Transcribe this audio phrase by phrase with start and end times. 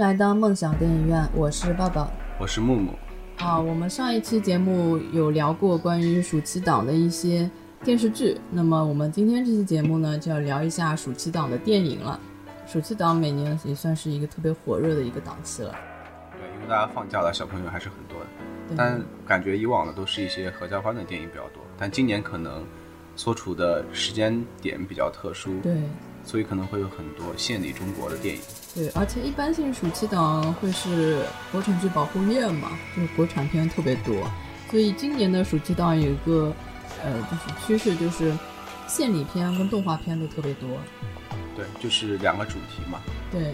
[0.00, 2.10] 来到梦想电影院，我是抱抱。
[2.38, 2.94] 我是木木。
[3.36, 7.48] 啊，我们上一期节目有聊过关于暑期档的一些
[7.84, 12.18] 电视剧，那么我们今天这期节目呢，就要聊一下暑期档的电影了。
[12.66, 15.76] 暑期档每年也算是一个特别火热的一个档期了。
[16.32, 18.26] 对，因为大家放假了，小朋友还是很多的。
[18.74, 22.64] 但感觉以往的都是一些合家欢的电影比较多，但今年可能
[23.16, 25.76] 所处的时间点比较特殊，对
[26.24, 28.40] 所以可能会有很多献礼中国的电影。
[28.74, 34.14] 对，而且一般性暑期档会是国产剧保护月嘛，就是国产片特别多，
[34.70, 36.54] 所以今年的暑期档有一个
[37.02, 38.32] 呃，就是趋势就是
[38.86, 40.68] 献礼片跟动画片都特别多。
[41.56, 43.00] 对，就是两个主题嘛。
[43.32, 43.52] 对，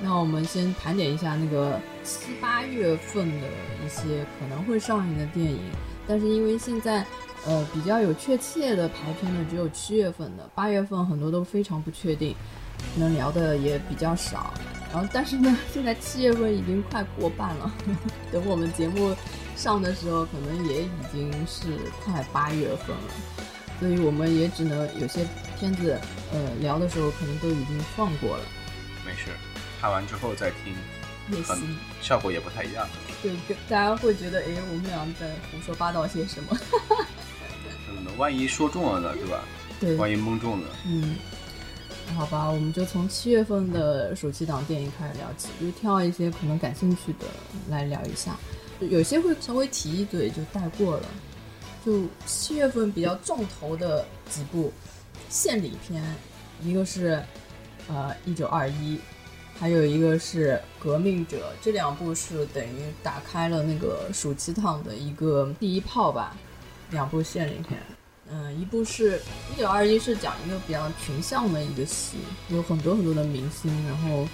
[0.00, 3.46] 那我们先盘点一下那个七八月份的
[3.84, 5.60] 一些可能会上映的电影，
[6.06, 7.04] 但是因为现在
[7.46, 12.34] 呃比较有确切的排片的只有七月份的，八月份很多都非常不确定，
[12.96, 14.52] 能聊的也比较少。
[14.92, 17.72] 然后但是呢，现在七月份已经快过半了，
[18.32, 19.14] 等我们节目
[19.56, 23.12] 上的时候，可能也已经是快八月份了。
[23.78, 25.24] 所以我们也只能有些
[25.58, 25.98] 片子，
[26.32, 28.44] 呃，聊的时候可能都已经放过了。
[29.06, 29.30] 没事，
[29.80, 30.74] 看完之后再听，
[31.30, 32.86] 很也行，效果也不太一样。
[33.22, 36.58] 对，跟大家会觉得，哎，我们俩在胡说八道些什么？
[37.88, 39.44] 嗯，万一说中了呢，对吧？
[39.80, 41.16] 对，万一蒙中了，嗯，
[42.16, 47.24] 好吧，我们就从七月份的暑期档电影开始聊起，就挑一些可能感兴趣的
[47.70, 48.36] 来聊一下，
[48.78, 51.06] 有些会稍微提一嘴就带过了。
[51.84, 54.70] 就七月份比较重头的几部
[55.30, 56.04] 献礼片，
[56.62, 57.22] 一个是
[57.88, 58.98] 呃一九二一，
[59.58, 66.36] 还有一个是革命者，这两部是等于打开了那个暑期档的一个第一炮吧，
[66.90, 67.80] 两部献礼片。
[68.32, 69.18] 嗯，一部是
[69.52, 72.18] 《一九二一》，是讲一个比较群像的一个戏，
[72.48, 74.28] 有很多很多的明星，然后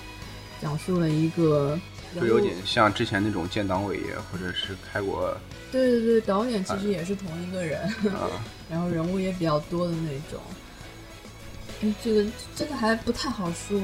[0.61, 1.79] 讲述了一个
[2.15, 5.35] 就有点像之前那种建党伟业，或者是开国
[5.73, 7.81] 对对对，导演其实也是同一个人，
[8.15, 8.29] 啊，
[8.71, 10.41] 然后人物也比较多的那种。
[11.81, 12.25] 嗯，这个
[12.55, 13.81] 这个还不太好说，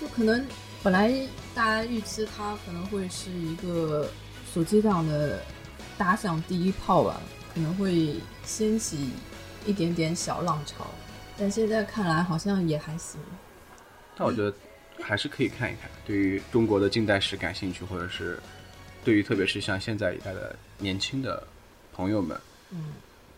[0.00, 0.46] 就可能
[0.82, 1.10] 本来
[1.54, 4.06] 大家预期它可能会是一个
[4.52, 5.42] 暑期档的
[5.96, 7.20] 打响第一炮吧，
[7.54, 9.10] 可能会掀起
[9.64, 10.86] 一点点小浪潮，
[11.38, 13.20] 但现在看来好像也还行。
[14.16, 14.52] 但我觉得
[15.00, 18.38] 还是可以看一看，对于中国的近代史感兴趣，或者是
[19.04, 21.46] 对于特别是像现在一代的年轻的
[21.92, 22.36] 朋友们，
[22.70, 22.92] 嗯，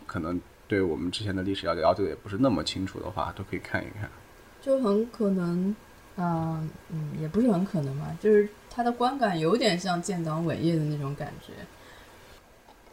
[0.05, 4.09] 可能对我们之前的历史了解了解的也不是那么清楚的话，都可以看一看。
[4.61, 5.75] 就很可能，
[6.17, 11.53] 嗯、嗯，也不是很可能嘛，就是它的观感有点像建党伟业的那种感觉。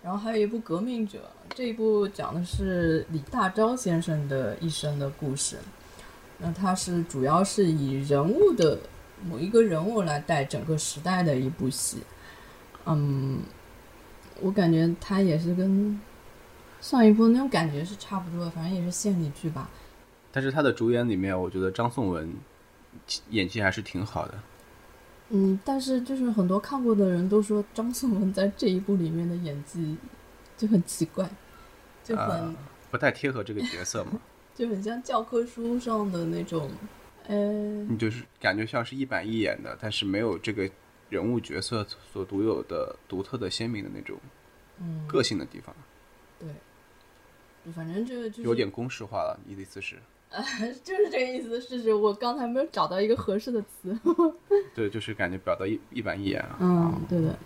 [0.04, 1.18] 然后还有一部《革命者》，
[1.56, 5.56] 这一部讲的是李大钊先生的一生的故事。
[6.36, 8.78] 那它是主要是以人物的
[9.26, 12.02] 某一个人物来带整个时代的一部戏。
[12.84, 13.40] 嗯，
[14.42, 15.98] 我感觉它也是跟
[16.82, 19.70] 上一部那种感觉是差不多的，反正也是献礼剧吧。
[20.30, 22.30] 但是他的主演里面，我觉得张颂文
[23.30, 24.34] 演技还是挺好的。
[25.36, 29.96] 嗯，但是就是很多看过的人都说张颂文在这一部里面的演技
[30.56, 31.28] 就很奇怪，
[32.04, 32.54] 就很、啊
[32.90, 34.12] 不太贴合这个角色嘛，
[34.54, 36.70] 就很像教科书上的那种，
[37.26, 40.70] 呃，你就是感觉像是一板一眼的，但是没有这个
[41.10, 44.16] 人物角色所独有的独特的鲜明的那种
[44.78, 45.74] 嗯，个性的地方，
[46.38, 46.48] 对，
[47.72, 49.36] 反正这个就是有点公式化了。
[49.44, 49.96] 你的意思是？
[50.82, 53.98] 就是这个意思，是指我刚才没有找到一个合适的词。
[54.74, 56.56] 对，就是感觉表达一一板一眼啊。
[56.60, 57.38] 嗯，对的，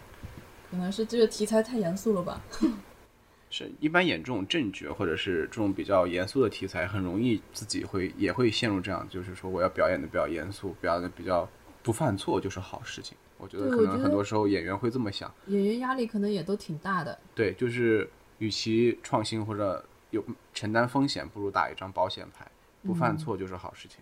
[0.71, 2.41] 可能是这个题材太严肃了吧。
[3.51, 11.49] 是一般演这种正角或者是这种比较严肃的题材，很容易自己会也会陷入这样，就是说我要表演的比较严肃，表演的比较
[11.83, 13.17] 不犯错就是好事情。
[13.39, 17.19] 我觉得可能很多时候演员会这么想，演员压力可能也都挺大的。
[17.35, 18.07] 对，就是
[18.39, 22.47] 与其创新或者有承担风险，不如打一张保险牌，
[22.83, 23.99] 不犯错就是好事情。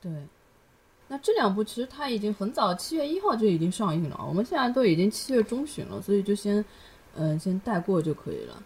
[0.00, 0.10] 对，
[1.08, 4.24] 那这两部其实它已经很早，七月一号就已经上映了。
[4.28, 6.64] 我们现在都已经七月中旬了，所以就先，
[7.16, 8.62] 嗯、先带过就可以了。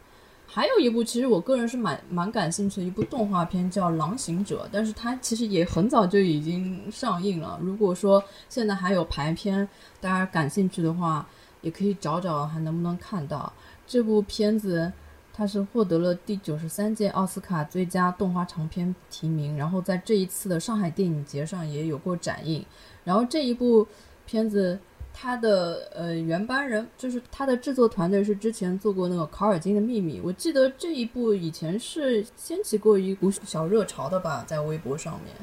[0.46, 7.58] 还有一部，其实我个人是蛮蛮感兴趣的一部动画片，叫《狼行者》，但是它其实也很早就已经上映了。
[7.62, 9.66] 如果说现在还有排片，
[9.98, 11.26] 大家感兴趣的话，
[11.62, 13.50] 也可以找找还能不能看到
[13.86, 14.92] 这部片子。
[15.32, 22.64] 它是获得了第九十三届奥斯卡最佳动画长片提名，然后在这一次的上海电影节上也有过展映。
[23.04, 23.86] 然后这一部
[24.26, 24.78] 片子，
[25.12, 35.34] 它的呃原班人就是它的制作团队是之前做过那个《考尔金的秘密》，我记得这一部以前是掀起过一股小热潮的吧，在微博上面。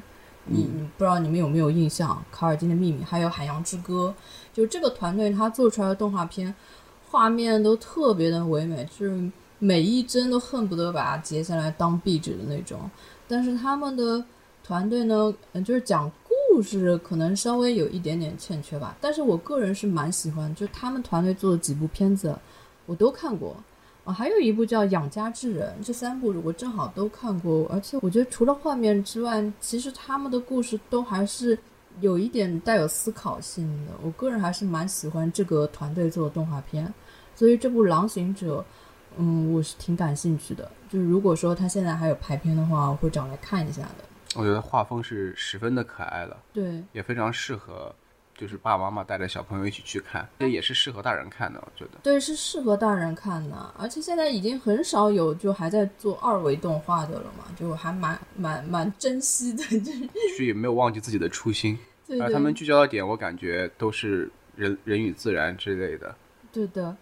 [0.45, 4.15] 你你不知道你们有没有印象，《卡尔金的秘密》还有《海洋之歌》，
[4.55, 6.55] 就这个团队他做出来的动画片，
[7.09, 12.89] 画面都特别的唯美，就是每一帧都恨不得把它截下来当壁纸的那种。
[13.27, 14.23] 但是他们的
[14.63, 18.97] 团队呢，嗯，就是讲故事可能稍微有一点点欠缺吧。
[18.99, 22.35] 但是我个人是蛮喜欢，就他们团队做的几部片子，
[22.87, 23.55] 我都看过。
[24.05, 31.55] 啊，还有一部叫《养家之人》，这三部我正好都看过，而且我觉得除了画面之外，其实他们的故事都还是
[31.99, 33.91] 有一点带有思考性的。
[34.01, 36.91] 我个人还是蛮喜欢这个团队做的动画片，
[37.35, 38.59] 所以这部《狼行者》，
[39.17, 40.69] 嗯，我是挺感兴趣的。
[40.89, 44.05] 就是如果说他现在还有排片的话，我会找来看一下的。
[44.35, 47.93] 我觉得画风是十分的可爱的，对，也非常适合。
[48.37, 51.99] 就是爸爸妈妈带着小朋友一起去看，这也是适合大人看的，我觉得。
[52.01, 59.91] 对，是适合大人看的，而且现在已经很少有就还在做二维动画的了嘛，就还蛮蛮蛮珍惜的， 就
[60.37, 61.77] 是也没有忘记自己的初心。
[62.07, 66.15] 对而他们聚焦的点，我感觉都是人人与自然之类的。
[66.53, 66.95] 对的，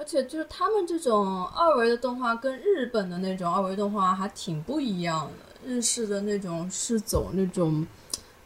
[0.00, 7.86] 而且就是他们这种二维的动画跟日本的那种二维动画还挺不一样的，日式的那种是走那种。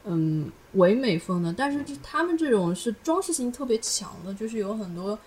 [0.06, 5.18] 嗯，唯美风的，但是就他们这种是装饰性特别强的，就是有很多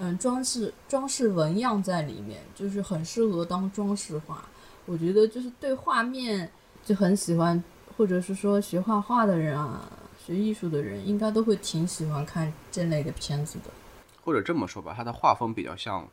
[0.00, 4.44] 嗯装饰装饰纹样在里面，就是很适合当装饰画。
[4.86, 6.50] 我觉得就是对画面
[6.84, 7.62] 就很喜欢，
[7.96, 9.88] 或者是说学画画的人啊，
[10.26, 13.70] 学艺术的人应该都会挺喜欢看这类的片子的。
[14.24, 16.08] 或者这么说吧，它的画风比较像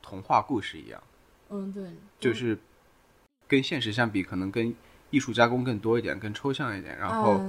[0.00, 1.02] 童话故事一样。
[1.50, 1.84] 嗯，对，
[2.18, 2.58] 就是
[3.46, 4.74] 跟现实相比，可能跟。
[5.12, 7.40] 艺术加工更多一点，更抽象一点，然后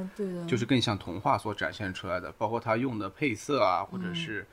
[0.48, 4.44] 就是更像童话所展现出来的，包括它用的配色啊，或者是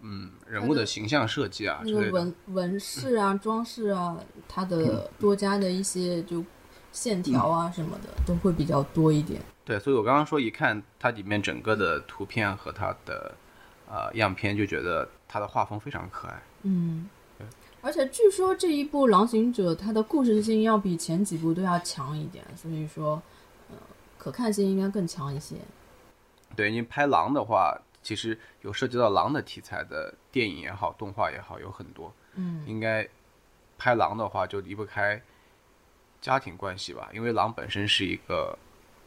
[0.00, 4.14] 嗯人物的形象设计啊，那个纹纹饰啊、装饰啊，
[4.46, 6.44] 它的多加的一些就
[6.92, 9.40] 线条啊什么的都会比较多一点。
[9.64, 13.34] 对，所以我刚刚说一看它里面整个的图片和它的
[13.90, 16.42] 呃样片，就觉得它的画风非常可爱。
[16.62, 17.10] 嗯。
[17.82, 23.22] 而且据说这一部《狼行者》它的故事性要比前几部都要强一点，所以说，
[23.70, 23.76] 呃，
[24.18, 25.56] 可看性应该更强一些。
[26.54, 32.12] 对，因为拍狼的话，其实有涉及到狼的题材的电影也好，动画也好，有很多。
[32.34, 32.62] 嗯。
[32.66, 33.08] 应该
[33.78, 35.18] 拍狼的话，就离不开
[36.20, 38.58] 家庭关系吧，因为狼本身是一个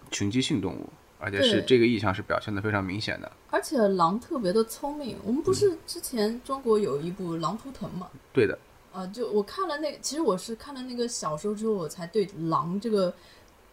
[0.10, 0.90] 群居性动物。
[1.24, 5.18] 而且是这个意象是表现的非常明显的，而且狼特别的聪明。
[5.24, 8.10] 我们不是之前中国有一部《狼图腾》吗？
[8.34, 8.60] 对的。
[8.92, 13.14] 啊，就我看了那，其实我是看了那个小说之后，我才对狼这个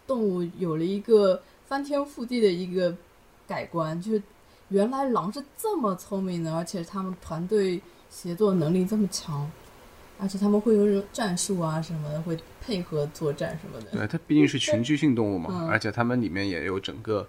[0.06, 2.96] 动物有了一个翻天覆地的一个
[3.46, 4.00] 改观。
[4.00, 4.22] 就是
[4.68, 9.50] 原来狼是这么聪明的，而且他们团队协作能力这么强。
[10.20, 13.90] 而且他们会用战术啊什么的，会配合作战什么的。
[13.92, 17.26] 对，它毕竟是群居性动物嘛，而且它们里面也有整个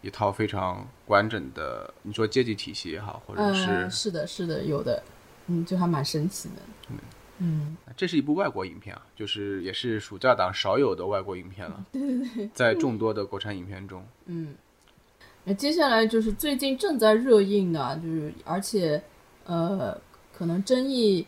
[0.00, 5.00] 一套非常完整的，你说阶级体系也好，或者是是的，是的，有的，
[5.46, 6.54] 嗯，就还蛮神奇的。
[6.90, 6.96] 嗯
[7.38, 11.84] 嗯，这是一部外国影片啊，就是也是暑假档少有的外国影片了。
[11.92, 14.54] 对对对，在众多的国产影片中， 嗯，
[15.44, 19.00] 那接下来就是最近正在热映的，就是而且
[19.44, 19.96] 呃，
[20.36, 21.24] 可能争议。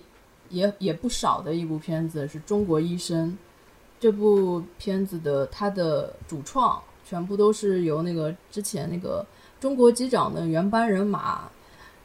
[0.54, 3.36] 也也不少的一部片子是中国医生，
[3.98, 9.26] 这部片子的它的主创全部都是由那个之前那个
[9.58, 11.50] 中国机长的原班人马，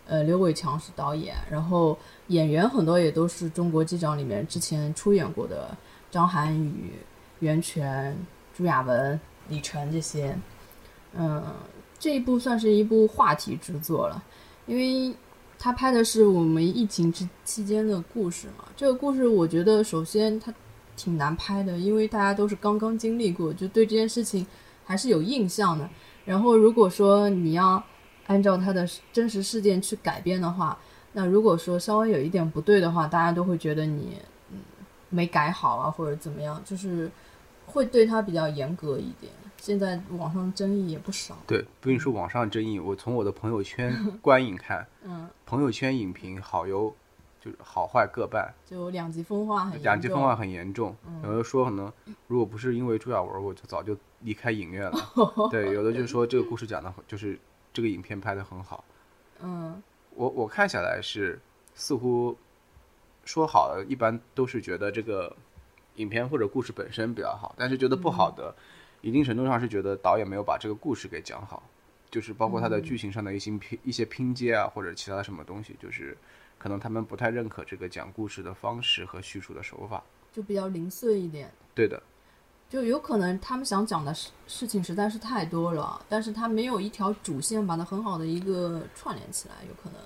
[0.07, 1.95] 呃，刘伟强是导演，然后
[2.27, 5.77] 演员很多也都是中国机长里面之前出演过的，
[6.09, 6.93] 张涵予、
[7.39, 8.17] 袁泉、
[8.57, 10.35] 朱亚文、李晨这些，
[11.13, 11.43] 嗯，
[11.99, 14.23] 这一部算是一部话题之作了，
[14.65, 15.15] 因为。
[15.61, 18.63] 他拍的是我们疫情之期间的故事嘛？
[18.77, 20.53] 这个故事我觉得首先它
[20.95, 24.47] 挺难拍的，因为大家都是刚刚经历过，就对这件事情
[24.85, 25.87] 还是有印象的。
[26.23, 27.83] 然后如果说你要
[28.27, 30.79] 按照他的真实事件去改编的话，
[31.11, 34.17] 那如果说稍微有一点不对的话，大家都会觉得你
[34.51, 34.59] 嗯
[35.09, 37.11] 没改好啊，或者怎么样，就是
[37.65, 39.33] 会对他比较严格一点。
[39.59, 41.37] 现在网上争议也不少。
[41.45, 46.93] 对，不仅是网上争议，我从我的朋友圈 观影看，嗯，朋友圈影评好优，
[47.41, 50.95] 就是好坏各半，就两极分化很两极分化很严重。
[51.23, 51.91] 有的说可能
[52.27, 54.97] 如果不是因为朱亚文，我就早就离开影院了。
[55.51, 57.37] 对，有的就是说这个故事讲的，就是
[57.73, 58.83] 这个影片拍的很好。
[59.41, 59.81] 嗯，
[60.15, 61.39] 我我看下来是
[61.75, 62.35] 似乎
[63.25, 65.35] 说好的，一般都是觉得这个
[65.95, 68.55] 影片或者故事本身比较好，但是觉得不好的。
[69.01, 71.63] 一定程度上是觉得导演没有把这个故事给讲好，
[72.09, 76.17] 就是包括他的剧情上的一些拼一些拼接啊，或者其他什么东西，就是
[76.57, 80.03] 可能他们不太认可这个讲故事的方式和叙述的手法，
[80.33, 81.49] 就比较零碎一点。
[81.73, 82.01] 对的，
[82.69, 89.99] 就有可能他们想讲的事事情实在是太多了，但是他没有一条主线把它很好的一个串联起来，有可能。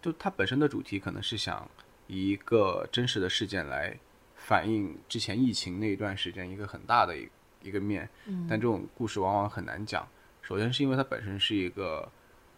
[0.00, 1.68] 就它本身的主题可能是想
[2.06, 3.98] 以一个真实的事件来
[4.36, 7.28] 反映之前疫情那一段时间一个很大的一
[7.62, 8.08] 一个面，
[8.48, 10.06] 但这种故事往往很难讲。
[10.42, 12.08] 首先是因为它本身是一个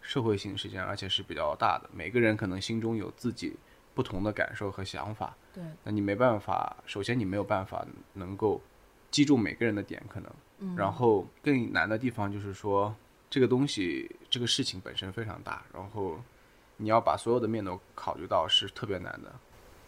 [0.01, 3.55] 社会性事件，而且是比较大的，每个人可能心中有自己
[3.93, 5.35] 不同的感受和想法。
[5.53, 8.61] 对，那你没办法，首先你没有办法能够
[9.09, 10.31] 击中每个人的点，可能。
[10.61, 12.93] 嗯然后更难的地方就是说，
[13.29, 16.19] 这个东西这个事情本身非常大，然后
[16.75, 19.33] 你要把所有的面都考虑到是特别难的。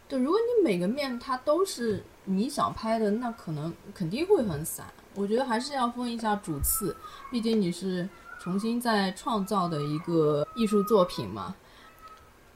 [0.08, 4.86] 对，如果你每个面它都是你想拍的，那可能肯定会很散。
[5.14, 6.96] 我觉得还是要分一下主次，
[7.30, 8.08] 毕竟你是
[8.40, 11.54] 重新再创造的一个艺术作品嘛。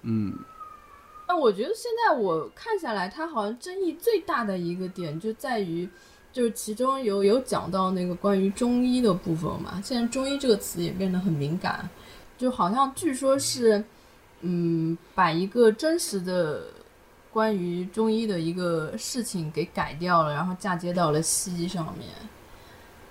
[0.02, 0.32] 嗯，
[1.28, 5.88] 那我觉得现在我看下来，它好像争议最大的一个点就在于，
[6.32, 9.80] 就是其中有有讲到那个关于中医的部分嘛。
[9.82, 11.88] 现在中医这个词也变得很敏感，
[12.38, 13.84] 就好像据说是，
[14.42, 16.64] 嗯，把一个真实的
[17.32, 22.08] 关于中医的一个事情给改掉了，然后嫁接到了西医上面。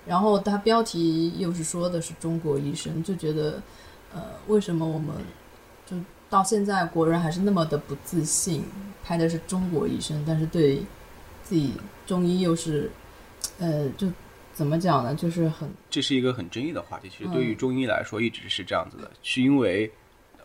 [0.06, 3.60] 然后它标题又是说的是中国医生，就觉得，
[4.14, 5.14] 呃，为什么我们
[5.84, 5.96] 就
[6.30, 8.64] 到现在国人还是那么的不自信，
[9.04, 10.82] 拍的是中国医生，但是对
[11.42, 11.74] 自己
[12.06, 12.90] 中医又是，
[13.58, 14.08] 呃，就
[14.54, 15.14] 怎么讲呢？
[15.14, 17.08] 就是很这是一个很争议的话题。
[17.08, 19.90] 其实嗯对于中医来说，一直是这样子的，是因为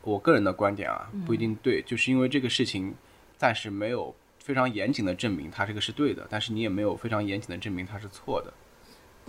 [0.04, 2.94] 我个人的观点啊，不一定对，就是因为这个事情
[3.38, 8.52] 暂时没有非常严谨的证明它这个是对的，但是你也没有非常严谨的证明它是错的，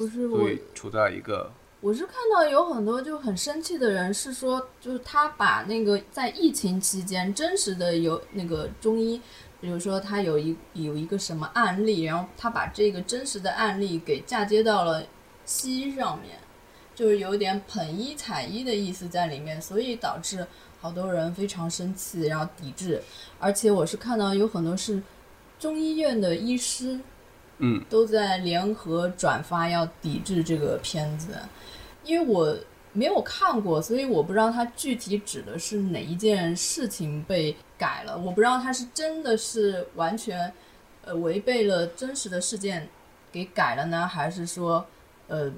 [0.06, 9.20] 不是我处在一个我是看到有很多就很生气的人，是说就是他把那个在疫情期间真实的有那个中医，
[9.60, 15.04] 比如说他有一有一个什么案例，然后他把这个真实的案例给嫁接到了
[15.44, 16.38] 西医上面，
[16.94, 20.46] 就是有点捧医踩医的意思在里面，所以导致
[20.80, 23.02] 好多人非常生气，然后抵制。
[23.40, 25.02] 而且我是看到有很多是
[25.58, 27.00] 中医院的医师，
[27.58, 31.38] 嗯，都在联合转发要抵制这个片子，
[32.04, 32.56] 因为我
[32.92, 40.52] 没有看过，所以我不知道它具体指的是哪一件事情被改了，我不知道它是真的是完全
[41.04, 42.88] 呃违背了真实的事件
[43.30, 44.84] 给改了呢，还是说
[45.28, 45.50] 呃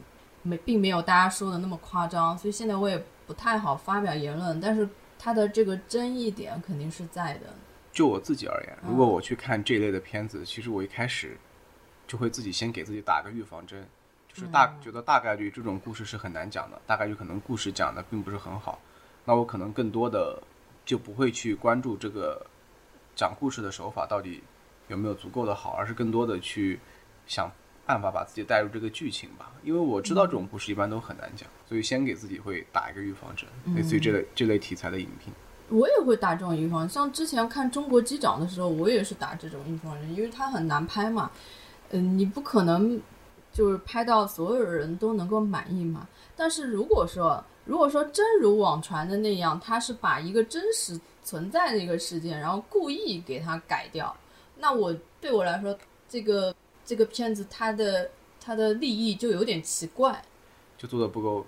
[0.42, 7.46] 没并没有大家说的那么夸张，所以现在我也不太好发表言论，但是它的这个争议点肯定是在的。
[7.90, 11.36] 就我自己而言，嗯如果我去看这一类的片子，其实我一开始
[12.14, 13.85] 就会自己先给自己打个预防针，
[14.33, 14.80] 就是大、嗯。
[14.80, 18.80] 觉得大概率这种故事是很难讲的，大概率可能故事讲的并不是很好，
[19.25, 20.40] 那我可能更多的
[20.85, 22.47] 就不会去关注这个
[23.16, 24.40] 讲故事的手法到底
[24.87, 26.78] 有没有足够的好，而是更多的去
[27.26, 27.50] 想
[27.85, 35.35] 办法把自己带入这个剧情吧，因为我知道这种故事一般都很难讲，所以先给自己会打一个预防针，类似于这类这类题材的影片。
[35.68, 41.30] 我也会打这种预防，像之前看《中国机长》的时候，我也是打这种预防针，因为它很难拍嘛，
[41.91, 43.00] 嗯，你不可能
[43.53, 46.09] 就是拍到所有人都能够满意嘛。
[46.37, 54.14] 但是如果说，如果说真如网传的那样，他是把一个真实存在的一个事件，然后故意给它改掉，
[54.59, 55.76] 那我对我来说，
[56.09, 58.11] 这个这个片子它的
[58.41, 60.23] 它的利益就有点奇怪。
[60.76, 61.47] 就做的不够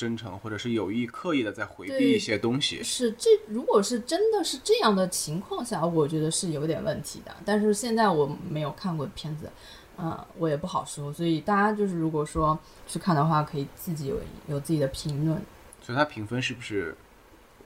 [0.00, 2.82] 真诚，或者是有意刻意的在回避一些东西。
[2.82, 7.36] 是这如果是真的是这样的情况下，我觉得是有点问题的。
[7.44, 9.50] 但是现在我没有看过片子，
[9.98, 11.12] 嗯、我也不好说。
[11.12, 14.16] 所以大家就是如果说去看的话，可以自己有
[14.46, 15.38] 有自己的评论。
[15.82, 16.96] 所以它评分是不是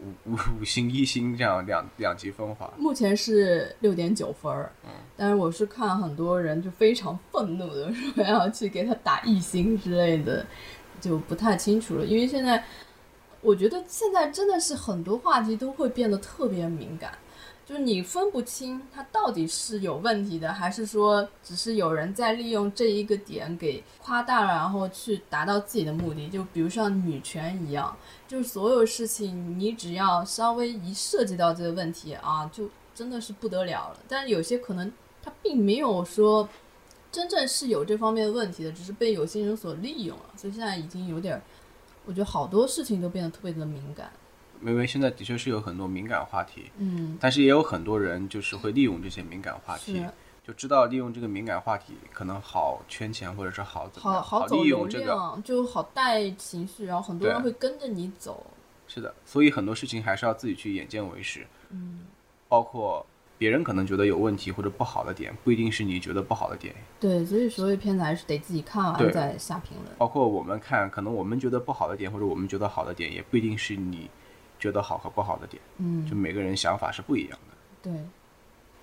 [0.00, 2.72] 五五五星一星这样两两极分化？
[2.76, 4.72] 目前是六点九分儿，
[5.16, 10.44] 但是我是看很多人就非常愤怒的说要去给他打一星之类的，
[11.04, 12.04] 就不太清楚了。
[12.04, 12.64] 因为现在
[13.40, 17.18] 我觉得现在真的是很多话题都会变得特别敏感，
[17.66, 26.28] 就是你分不清它到底是有问题的，还是说只是有人在利用这一个点给夸大了，然后去达到自己的目的。
[26.28, 27.94] 就比如像女权一样，
[28.26, 33.98] 就是所有事情你只要稍微一涉及到这个问题啊，就真的是不得了了。
[34.08, 34.90] 但是有些可能
[35.22, 36.48] 它并没有说
[37.14, 41.42] 真正是有这方面的问题的，只是被有些人所利用了，所以现在已经有点儿，
[42.04, 44.10] 我觉得好多事情都变得特别的敏感。
[44.60, 50.04] 因为现在的确是有很多敏感话题，嗯，但是也有很多人就是会利用这些敏感话题，
[50.44, 55.04] 就知道利用这个敏感话题可能好圈钱，或者是好怎么好，好走流利用这个。
[55.04, 58.44] 量，就好带情绪，然后很多人会跟着你走。
[58.88, 61.46] 是的，所以很多事情还是要自己去眼见为实。
[61.70, 62.00] 嗯，
[62.48, 63.04] 包括
[63.44, 66.74] 别人可能觉得有问题或者不好的点，不一定是你觉得不好的点。
[66.98, 69.94] 对，所以所有片子还是得自己看完再下评论。
[69.98, 74.08] 包括我们看，可能我们觉得不好的点，或者我们觉得好的点，也不一定是你
[74.58, 75.62] 觉得好和不好的点。
[75.76, 77.54] 嗯，就每个人想法是不一样的。
[77.82, 77.92] 对。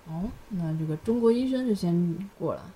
[0.06, 2.72] 哦，那这个中国医生就先过了。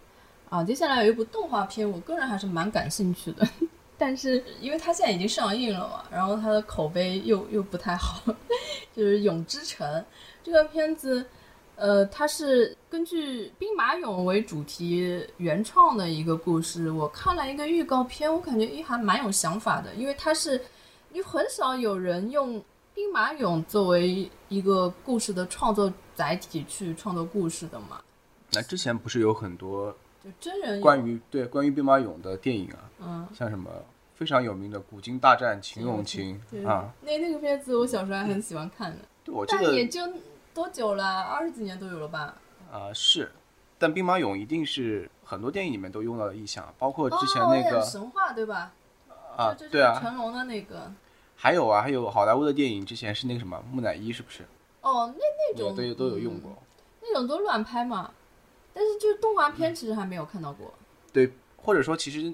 [0.51, 3.49] 啊，接下来有一部动画片，我个人还是蛮感兴趣的，
[3.97, 8.21] 但是因为它现在已经上映了嘛，然后它的口碑又又不太好，
[8.93, 9.89] 就是《永之城》
[10.43, 11.27] 这个片子，
[11.77, 16.91] 呃，它是根据兵马俑为主题原创的一个故事。
[16.91, 20.55] 我看了一个预告片，我感觉诶还蛮有想法的，因为它是，
[21.13, 22.63] 因为很少有人用
[22.95, 28.01] 兵马俑作为一个故事的创作载体去创作故事的嘛，
[28.53, 33.29] 那之前不是有很多就真人关于对关于兵马俑的电影啊，嗯。
[33.35, 33.71] 像什么
[34.15, 40.01] 非常有名的《古今大战秦俑情对》啊，那那个片子我小时候还很喜欢看的，对我这个但也就
[40.57, 42.35] 多久了，二十几年都有了吧？
[42.73, 43.31] 啊、是，
[43.79, 48.73] 但兵马俑一定是很多电影里面都用到的意象，包括哦，之前那个、神话对吧？
[49.37, 50.91] 啊，就对啊，成龙的那个。
[51.37, 54.47] 还有啊，还有好莱坞的电影之前是那个什么木乃伊，是不是？
[54.81, 55.21] 哦，那
[55.53, 56.57] 那，种都有都有用嗯过。
[57.03, 58.11] 那种都乱拍嘛。
[58.73, 60.73] 但是就是动画片，其实还没有看到过。
[61.13, 62.33] 对，或者说其实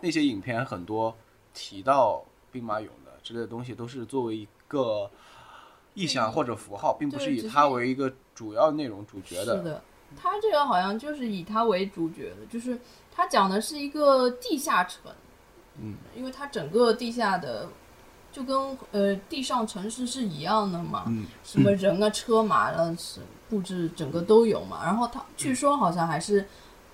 [0.00, 1.16] 那些影片很多
[1.52, 5.08] 提到兵马俑的之类的东西，都是作为一个
[5.94, 9.82] 意象或者符号，并不是以它为一个主要内容主角的是的，
[10.20, 12.78] 它这个好像就是以它为主角的，就是
[13.14, 15.12] 它讲的是一个地下城，
[15.80, 17.68] 嗯，因为它整个地下的
[18.32, 24.84] 就跟呃地上城市是一样的嘛，嗯，什么人啊、车马啊是布置整个都有嘛。
[24.84, 26.44] 然后它据说好像还是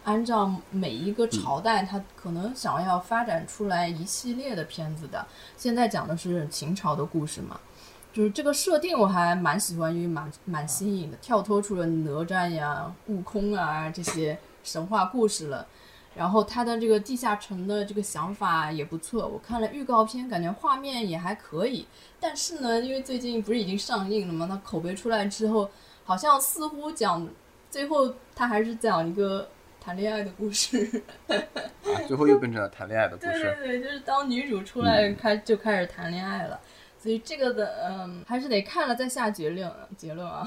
[0.05, 5.27] 按照每一个朝代，它可能想要发展出来一系列的片子的。
[5.57, 7.59] 现在讲的是秦朝的故事嘛，
[8.13, 15.67] 就是这个设定我还蛮喜欢，因为蛮蛮新颖的，跳脱出了哪吒呀、悟空啊这些神话故事了。
[16.17, 21.87] 然后他的这个地下城的这个想法也不错，我看了预告片，感觉画面也还可以。
[22.19, 24.47] 但是呢，因为最近不是已经上映了吗？
[24.51, 25.71] 它口碑出来之后，
[26.05, 27.27] 好像似乎讲
[27.71, 29.49] 最后他还是讲一个
[29.81, 31.01] 谈恋爱的故事。
[31.29, 33.43] 啊，最后又变成了谈恋爱的故对事。
[33.63, 36.61] 对对，就是当女主出来开、就开始谈恋爱了。
[37.01, 40.45] 所以这个的嗯，还是得看了再下结论结论啊。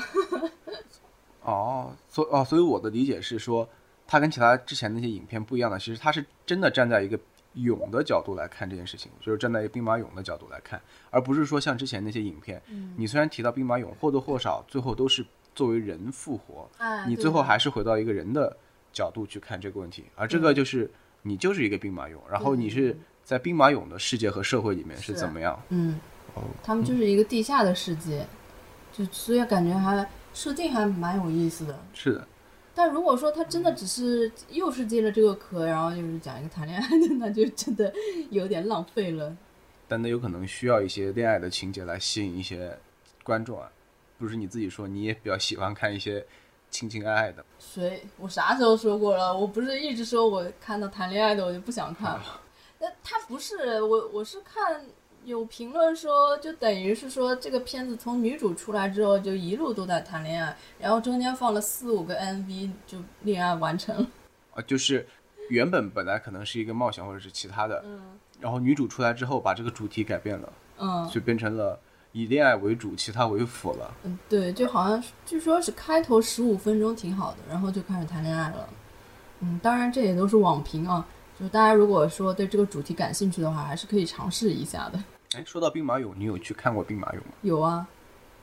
[1.42, 3.68] 哦，所哦，所以我的理解是说，
[4.06, 7.20] 它跟其他之前那些影片不一样的，其实它是真的站在一个
[7.56, 18.56] 勇的角度来看这件事情，就是站在一个兵马俑的角度来看，而不是说像之前那些影片，嗯你虽然提到兵马俑，或多或少最后都是作为人复活，啊，你最后还是回到一个人的
[18.94, 20.90] 角度去看这个问题，而这个就是
[21.24, 25.62] 你就是一个兵马俑，然后你是在兵马俑的世界和社会里面是是怎么样？
[25.70, 26.00] 嗯
[26.36, 28.26] 哦，他们就是一个地下的世界，
[28.92, 31.80] 就所以感觉还设定还蛮有意思的。
[31.94, 32.28] 是的，
[32.74, 37.94] 但如果说他真的只是又是接了这个壳，然后就是讲一个谈恋爱的，那就真的
[38.30, 39.36] 有点浪费了。
[39.88, 42.76] 但那有可能需要一些恋爱的情节来吸引一些
[43.24, 43.70] 观众啊，
[44.18, 46.26] 不是你自己说你也比较喜欢看一些
[46.72, 48.04] 情情爱爱的，谁？
[48.18, 49.38] 我啥时候说过了？
[49.38, 52.20] 我不是一直说我看到谈恋爱的我就不想看。
[52.80, 54.84] 那他不是我，我是看
[55.26, 64.08] 有评论说，就等于是说这个片子从女主出来之后就一路都在谈恋爱，然后中间放了四五个 MV 就恋爱完成了。
[64.54, 65.08] 啊，就是
[65.50, 68.02] 原本本来可能是一个冒险或者是其他的，嗯
[68.40, 71.80] 然后女主出来之后把这个主题改变了，嗯就变成了
[72.12, 73.94] 以恋爱为主，其他为辅了。
[74.04, 78.70] 嗯，对，就好像据说是开头十五分钟挺好的，然后就开始谈恋爱了。
[79.40, 81.08] 嗯，当然这也都是网评啊，
[81.40, 85.02] 就是大家如果说对这个主题感兴趣的话，还是可以尝试一下的。
[85.36, 87.34] 哎，说到兵马俑，你有去看过兵马俑吗？
[87.42, 87.88] 有啊，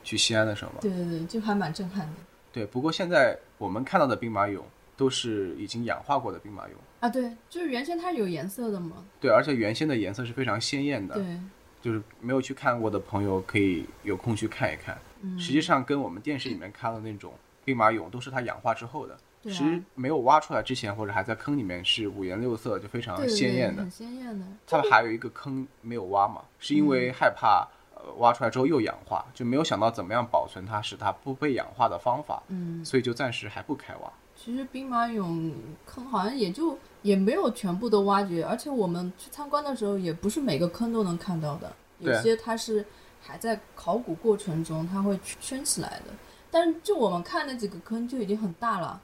[0.03, 0.77] 去西安的时候吗？
[0.81, 2.13] 对对对，就还蛮震撼的
[2.51, 4.61] 对，不过现在我们看到的兵马俑
[4.97, 7.09] 都是已经氧化过的兵马俑，啊。
[7.09, 8.97] 对，就是原先它是有颜色的嘛。
[9.19, 11.39] 对，而且原先的颜色是非常鲜艳的，对，
[11.81, 14.97] 就是没有去看过的朋友可以有空去看一看。
[15.21, 23.89] 嗯，实际上跟我们电视里面看的那种兵马俑都是它氧化之后的，其实没有挖出来之前或者还在坑里面是五颜六色，就非常鲜艳的很。
[23.89, 24.45] 鲜艳的。
[24.67, 34.11] 他们还有一个坑没有挖嘛，是因为害怕呃挖出来之后又氧化，就没有想到怎么样保存它使它不被氧化的方法，嗯，所以就暂时还不开挖。
[34.35, 35.51] 其实兵马俑
[35.85, 42.83] 坑好像也就也没有全部都挖掘，而且我们去参观的时候，也不是每个坑都能看到的，有些它是
[43.19, 46.13] 还在考古过程中，它会圈起来的。
[46.49, 48.99] 但是就我们看那几个坑就已经很大了，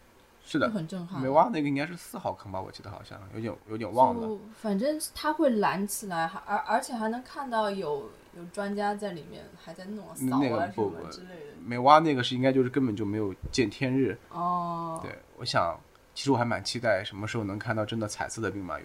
[0.47, 1.21] 是的就，很震撼。
[1.21, 4.39] 没挖那个应该是四号坑吧，我记得好像有点有点忘了。
[4.55, 11.57] 反正它会拦起来，还而而且还能看到有有专家在里面还在弄扫那个啊什么之类的。
[11.65, 14.17] 没挖那个是应该就是根本就没有见天日。
[14.31, 15.77] 哦，对，我想
[16.15, 18.83] 其实我还蛮期待什么时候能看到真的彩色的兵马俑。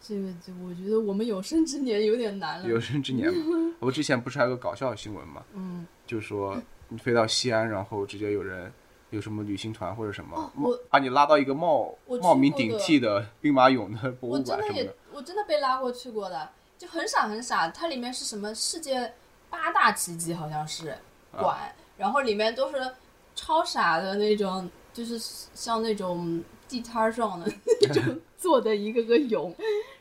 [0.00, 2.68] 这个就我觉得我们有生之年有点难了。
[2.68, 3.74] 有生之年嘛。
[3.80, 8.70] 我之前不是还有个搞笑新闻嘛，嗯，就是说你飞到西安，然后直接有人
[9.10, 14.94] 有什么旅行团或者什么，哦我把你拉到一个冒冒名顶替的兵马俑的博我物真的也馆什么的。
[15.12, 17.68] 我真的被拉过去过的，就很傻很傻。
[17.68, 19.14] 它里面是什么世界
[19.48, 20.98] 八大奇迹好像是啊
[21.40, 22.76] 馆，然后里面都是
[23.34, 27.50] 超傻的那种，就是像那种地摊儿上的
[27.82, 29.54] 那种做的一个个俑，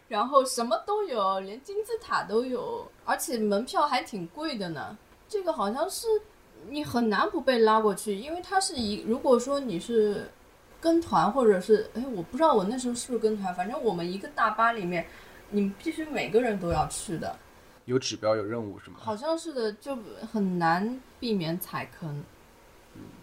[0.07, 4.97] 然后什么都有，连金字塔都有，而且门票还挺贵的呢。
[5.29, 6.07] 这个好像是
[6.69, 10.29] 你很难不被拉过去，因为它是一，如果说你是
[10.79, 15.05] 跟团或者是，哎，我不知道我那时候是不是跟团，反正我们一个大巴里面，
[15.49, 17.37] 你们必须每个人都要去的，
[17.85, 18.97] 有指标有任务是吗？
[18.99, 19.97] 好像是的，就
[20.31, 22.23] 很难避免踩坑。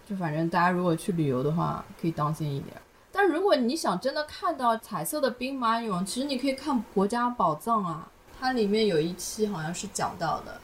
[0.07, 2.77] 就反正大家如果去旅游的话，可以当心一点。
[3.11, 10.61] 但如果你想真的看到彩色的兵马俑，其实你可以看《国家宝藏》啊，它里面有一期好像是讲到的，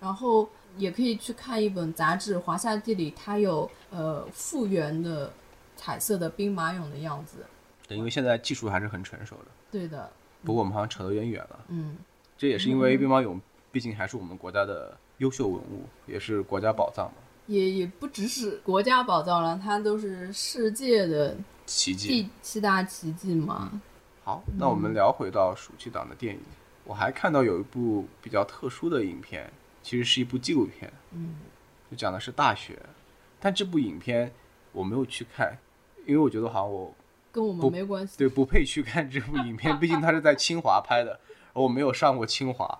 [0.00, 0.48] 然后
[0.78, 5.30] 也可以去看一本杂志《华夏地理》，它有呃复原的
[5.76, 7.38] 彩色的兵马俑的样子。
[7.86, 9.46] 对，因为现在技术还是很成熟的。
[9.70, 10.10] 对的，
[10.44, 11.96] 不过我们好像扯得有点远了，嗯，
[12.36, 13.38] 这也是因为兵马俑
[13.70, 17.14] 毕竟还是我们国家的优秀文物，也是国家宝藏嘛，
[17.46, 21.36] 也也不只是国家宝藏了，它都是世界的
[21.66, 22.08] 奇迹。
[22.08, 23.70] 第七大奇迹嘛。
[24.24, 26.40] 好，那我们聊回到暑期档的电影，
[26.84, 29.50] 我还看到有一部比较特殊的影片，
[29.88, 31.36] 其实是一部纪录片，嗯，
[31.90, 32.78] 就讲的是大学，
[33.40, 34.30] 但这部影片
[34.70, 35.56] 我没有去看，
[36.04, 36.94] 因为我觉得好像我
[37.32, 38.18] 跟我们没关系。
[38.18, 41.18] 对不配去看这部影片，毕竟它是在清华拍的，
[41.54, 42.78] 而我没有上过清华。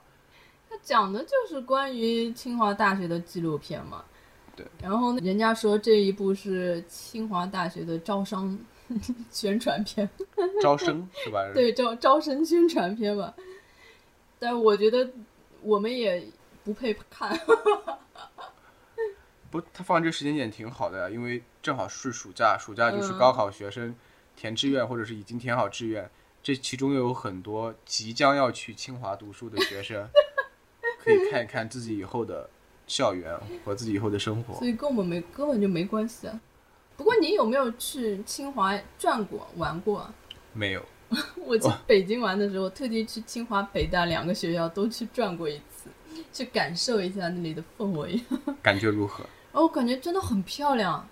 [0.68, 4.04] 它讲的就是关于清华大学的纪录片嘛。
[4.54, 4.66] 对。
[4.82, 8.58] 然后人家说这一部是清华大学的招商
[9.32, 10.06] 宣传片，
[10.60, 11.40] 招生是吧？
[11.56, 13.34] 对招招生宣传片吧。
[14.38, 15.10] 但我觉得
[15.62, 16.22] 我们也
[16.68, 17.34] 不配看。
[19.50, 23.94] 不，他放这个时间点挺好的呀，因为正好是暑假，暑假就是嗯高考学生
[24.36, 26.10] 填志愿或者是已经填好志愿，
[26.42, 30.06] 这其中又有很多即将要去清华读书的学生，
[31.02, 32.50] 可以看一看自己以后的
[32.86, 34.68] 校园和自己以后的生活所。
[34.68, 36.38] 以跟我们没根本就没关系啊。
[36.98, 40.12] 不过你有没有去清华转过玩过啊？
[40.52, 40.84] 没有，
[41.46, 45.67] 我去北京玩的时候，特地去清华、北大两个学校都去转过一次，
[46.32, 48.20] 去感受一下那里的氛围。
[48.62, 49.24] 感觉如何？
[49.52, 51.06] 哦，我感觉真的很漂亮。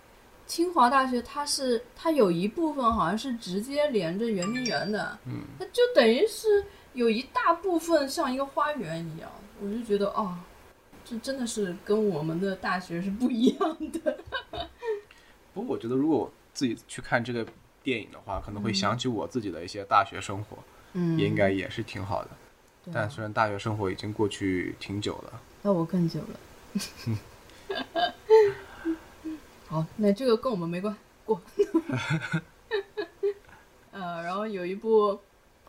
[0.46, 9.28] 清华大学它是它有一部分好像是直接连着圆明园的，嗯，它就等于是有一大部分像一个花园一样，
[9.60, 10.38] 我就觉得哦，
[11.04, 14.18] 这真的是跟我们的大学是不一样的。
[15.52, 17.44] 不过我觉得如果我自己去看这个
[17.82, 20.58] 电影的话，可能会想起我自己的一些大学生活，
[20.92, 22.30] 嗯，也应该也是挺好的。
[22.92, 26.40] 但虽然大学生活已经过去挺久了，那我更久了。
[29.68, 31.40] 好，那这个跟我们没关，过。
[33.90, 35.18] 呃，然后有一部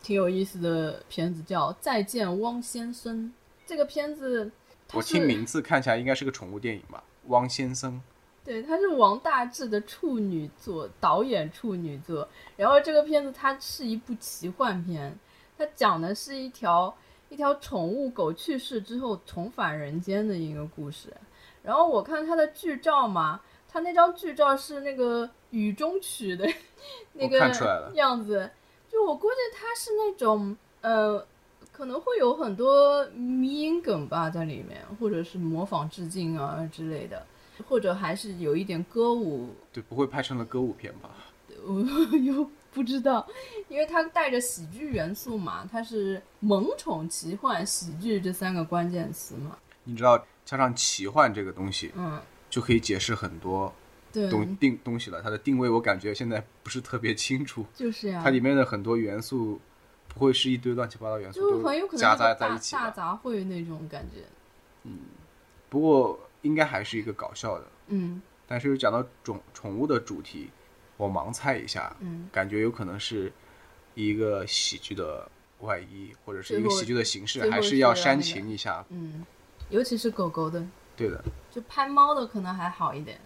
[0.02, 3.24] 挺有意思的片子叫《再见汪先生》，
[3.66, 4.50] 这个片子
[4.92, 7.02] 我听名字看起来应该是个宠物电影吧？
[7.26, 8.00] 汪先生，
[8.44, 12.28] 对，它是王大治的处女作，导演处女作。
[12.56, 15.18] 然后这个片子它是一部奇幻片，
[15.58, 16.94] 它讲的是一条
[17.28, 21.12] 一条宠物狗去世之后重返人间的一个故事。
[21.62, 26.48] 然后我看它的剧照嘛，它那张剧照是那个雨中曲的
[27.14, 27.38] 那个
[27.94, 28.50] 样子，
[28.90, 31.26] 就我估计它是那种呃。
[31.70, 37.24] 可能会有很多迷因梗吧在里面，或者是模仿致敬啊之类的。
[37.68, 41.10] 或者还是有一点歌舞，对，不会拍成了歌舞片吧？
[41.64, 41.80] 我
[42.16, 43.26] 又不知道，
[43.68, 49.58] 因为它带着喜剧元素嘛，它是萌宠、奇幻、喜剧这三个关键词嘛。
[49.82, 53.74] 你知道，加上奇幻这个东西，嗯，就可以解释很多
[54.12, 55.20] 对，东定东西了。
[55.20, 59.60] 它的定位我感觉现在不是特别清楚， 就是呀它，里面的很多元素
[60.06, 62.78] 不会是一堆乱七八糟元素就都夹很有可能是大杂在一起的。
[62.80, 64.22] 大杂烩那种感觉。
[64.84, 64.98] 嗯
[65.68, 67.64] 不过应该还是一个搞笑的。
[67.88, 70.48] 嗯但是讲到宠宠物的主题，
[70.98, 73.32] 我盲猜一下，嗯，感觉有可能是
[73.94, 75.26] 一个喜剧的
[75.60, 78.84] 外衣，或者是一个喜剧的形式，还是要煽情一下。
[78.90, 79.24] 嗯，
[79.70, 80.62] 尤其是狗狗的，
[80.96, 83.18] 对的，就拍猫的可能还好一点，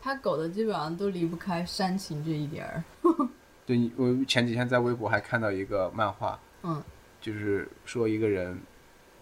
[0.00, 2.82] 拍狗的基本上都离不开煽情这一点儿。
[3.66, 6.82] 对，我前几天在微博还看到一个漫画，嗯。
[7.20, 8.58] 就是说一个人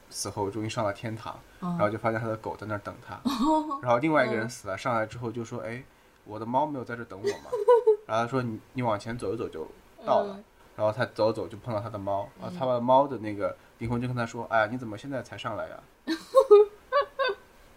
[0.08, 1.70] 死后终于上了天堂，嗯。
[1.70, 3.20] 然后就发现他的狗在那儿等他，
[3.82, 5.82] 然后另外一个人死了上来之后就说：“哎，
[6.24, 7.50] 我的猫没有在这等我吗？”
[8.08, 9.68] 然后他说：“你你往前走一走就
[10.04, 10.34] 到了。
[10.34, 10.44] 嗯
[10.78, 15.82] 然后他走走就碰到他的猫，然后他把猫的那个灵魂就跟他说：“哎呀，你怎么现在才上来呀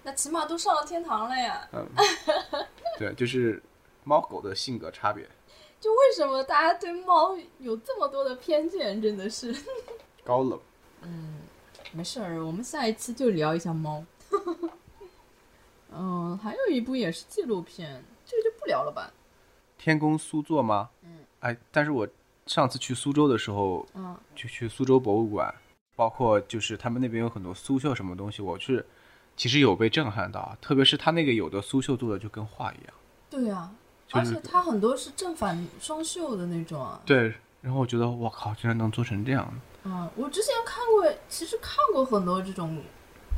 [0.03, 1.83] 那起码都上了天堂了呀。？”嗯，
[2.99, 3.59] 对，就是
[4.03, 5.27] 猫狗的性格差别，
[5.79, 9.51] 就为什么大家对猫有这么多的偏见，真的是。
[10.23, 10.59] 高冷。
[11.01, 11.39] 嗯
[11.93, 14.05] 没事儿，我们下一期就聊一下猫。
[15.91, 19.11] 嗯，还有一部也是纪录片，这个就不聊了吧。
[19.83, 20.91] 天宫苏作吗？
[21.01, 22.07] 嗯，哎，但是我
[22.45, 25.51] 上次去苏州的时候，嗯，就去苏州博物馆，
[25.95, 28.85] 包括就是他们那边有很多苏绣什么东西，我是
[29.35, 32.93] 其实有被震撼到，特别是他那个有的苏绣做的就跟画一样，
[33.27, 33.71] 对呀、
[34.07, 37.01] 就是而且它很多是正反双绣的那种啊。
[37.03, 39.51] 对，然后我觉得我靠，居然能做成这样，
[39.83, 42.79] 嗯，我之前看过，其实看过很多这种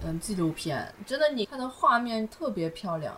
[0.04, 3.18] 嗯纪录片，真的你看的画面特别漂亮。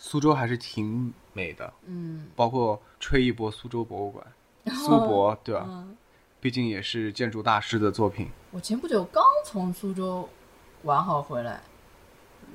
[0.00, 4.26] 苏州还是挺美的，嗯，包括吹一波苏州博物馆，
[4.74, 5.64] 苏博对吧？
[5.68, 5.96] 嗯，
[6.40, 10.28] 毕竟也是建筑大师的作品，我前不久刚从苏州
[10.82, 11.60] 玩好回来，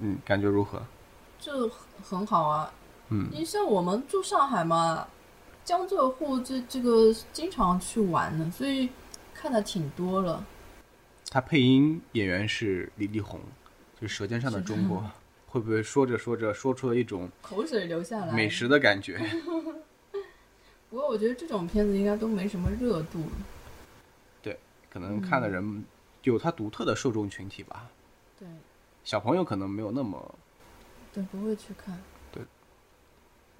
[0.01, 0.81] 嗯，感觉如何？
[1.39, 1.71] 就
[2.03, 2.73] 很好啊。
[3.07, 5.07] 嗯，你像我们住上海嘛，
[5.63, 8.89] 江浙沪这这个经常去玩的，所以
[9.33, 10.45] 看的挺多了。
[11.29, 13.39] 他配音演员是李丽宏，
[13.99, 14.97] 就是《舌尖上的中国》，
[15.53, 18.33] 会不会说着说着说出了一种口水流下来。
[18.33, 19.19] 美食的感觉？
[20.89, 23.23] 不过我觉得这种片子应该都没什么热度。
[24.41, 24.57] 对
[24.89, 25.85] 可能看的人
[26.23, 27.87] 有他独特的受众群体吧。
[28.39, 28.47] 对
[29.03, 30.33] 小朋友可能没有那么
[31.13, 31.95] 对，不会去看。
[32.31, 32.41] 对。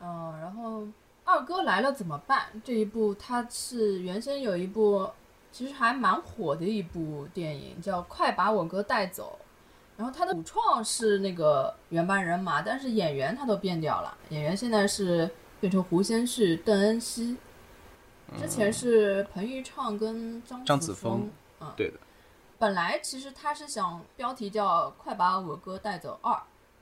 [0.02, 0.88] 嗯、然后
[1.24, 2.48] 二哥来了怎么办？
[2.64, 5.08] 这一部它是原先有一部
[5.52, 9.40] 其实还蛮火的一部电影，叫《快把我哥带走》。
[10.04, 14.18] 然后他的主创是那个原班人马，但是演员他都变掉了。
[14.32, 15.30] 演员现在是
[15.62, 17.38] 变成胡先煦、邓恩熙，
[18.38, 21.30] 之前是彭昱畅跟张张子子枫
[21.62, 21.72] 嗯。
[21.78, 21.94] 对的，
[22.60, 26.34] 本来其实他是想标题叫《快把我哥带走二》，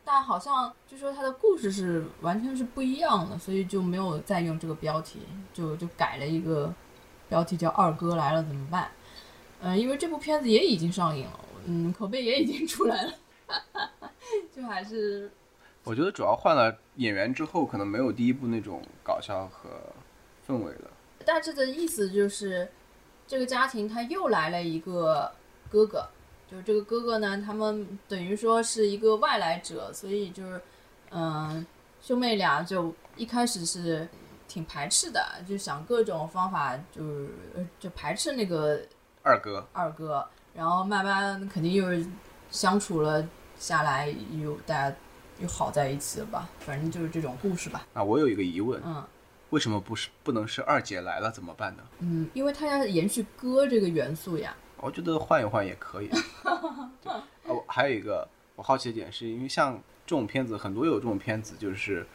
[0.04, 5.20] 但好像据说他的故事是完全是不一样的，所以就没有再用这个标题，
[5.54, 6.74] 就就改了一个
[7.30, 8.86] 标题叫《二哥来了怎么办》。
[9.64, 13.14] 嗯、因为这部片子也已经上映了，嗯，口碑也已经出来了，
[14.56, 15.32] 就还是
[15.84, 19.70] 我觉得主要换了演员之后，可能没有第一部那种搞笑和
[20.48, 20.92] 氛围了。
[21.26, 22.68] 大致的意思就是，
[23.28, 25.32] 这个家庭他又来了一个
[25.70, 26.08] 哥哥，
[26.50, 30.62] 就是这个哥哥呢，他们等于说是一个外来者，所以就是，
[31.12, 31.66] 嗯、
[32.02, 34.08] 兄妹俩就一开始是
[34.48, 38.82] 挺排斥的，就想各种方法就是呃就排斥那个
[39.24, 42.06] 二哥，二哥，然后慢慢肯定又是
[42.50, 44.96] 相处了下来，又大家
[45.40, 49.04] 又好在一起了吧，反正就是这种故事吧，啊，我有一个疑问，嗯。
[49.52, 51.84] 为什么不是不能是二姐来了怎么办呢？
[52.00, 54.56] 嗯，因为他要延续歌这个元素呀。
[54.78, 56.08] 我觉得换一换也可以。
[57.04, 59.74] 对，啊，我还有一个我好奇的点是，因为像
[60.06, 62.08] 这种片子，很多有这种片子就是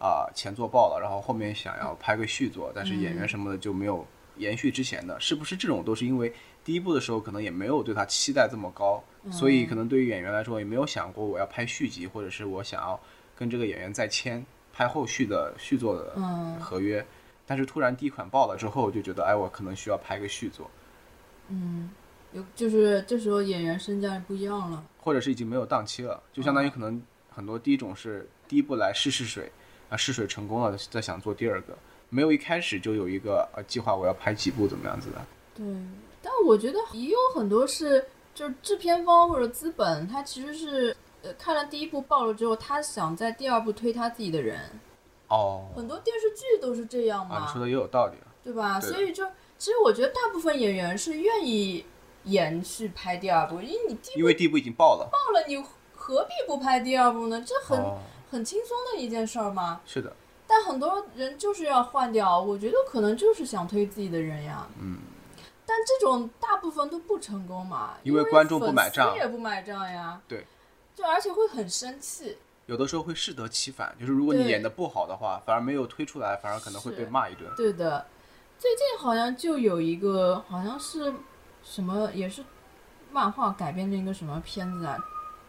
[0.00, 4.04] 啊、前作爆了，然后后面想要拍个续作，但是演员什么的就没有
[4.36, 6.34] 延续之前的，是不是这种都是因为
[6.64, 12.98] 第一部的时候可能也没有对他期待这么高，所以可能对于演员来说也没有想过我要拍续集，或者是我想要
[13.36, 17.04] 跟这个演员再签拍后续的续作的嗯合约。
[17.44, 20.70] 但是突然第一款爆了之后，就觉得哎，我可能需要拍个续作，
[21.48, 21.90] 嗯，
[22.32, 24.84] 有就是这时候演员身价不一样了。
[25.00, 29.50] 或者是已经没有档期了，就相当于可能很多第一种是第一部来试试水，
[29.90, 31.76] 啊试水成功了，再想做第二个，
[32.08, 35.26] 没有一开始就有一个呃计划我要拍几部怎么样子的。
[35.56, 36.11] 对，但
[36.42, 44.58] 我觉得也有很多是就是制片方或者资本，他其实是呃看了第一部爆了之后，他想在第二部推他自己的人。
[45.28, 48.28] 哦，很多电视剧都是这样嘛，啊，你说的也有道理啊。
[48.44, 48.80] 对吧？
[48.80, 49.24] 对所以就
[49.56, 51.86] 其实我觉得大部分演员是愿意
[52.24, 55.08] 延续拍第二部，因为你第一因为第一部已经爆了。
[55.12, 55.56] 爆了，你
[55.94, 57.40] 何必不拍第二部呢？
[57.46, 57.98] 这很、哦，
[58.30, 59.80] 很轻松的一件事儿嘛。
[59.86, 60.12] 是的，
[60.46, 64.66] 但很多人就是要换掉，我觉得可能就是想推自己的人呀。
[64.80, 64.98] 嗯，
[65.64, 70.20] 但这种大部分都不成功嘛，因因为观众不买账粉丝也不买账呀。
[70.26, 70.44] 对，
[70.94, 72.36] 就而且会很生气。
[72.66, 77.50] 有的时候会适得其反，就是如果你演的不好的话，反而没有推出来，反而可能会被骂一顿。
[77.56, 78.06] 对的，
[78.58, 81.12] 最近好像就有一个，好像是
[81.64, 82.44] 什么，也是
[83.10, 84.96] 漫画改编的一个什么片子啊，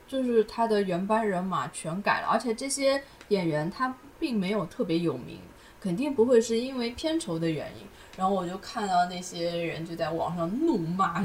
[0.08, 5.40] 就是他的原班人马全改了，而且这些演员他并没有特别有名，
[5.80, 7.88] 肯定不会是因为片酬的原因。
[8.18, 11.24] 然后我就看到那些人就在网上怒骂，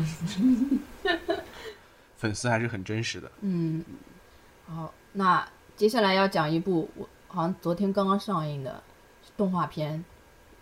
[2.16, 3.31] 粉丝还是很真实的。
[3.40, 3.85] 嗯，
[4.66, 5.46] 好，那
[5.77, 8.83] 接下来要讲一部我好像昨天刚刚上映的
[9.37, 9.98] 动画片《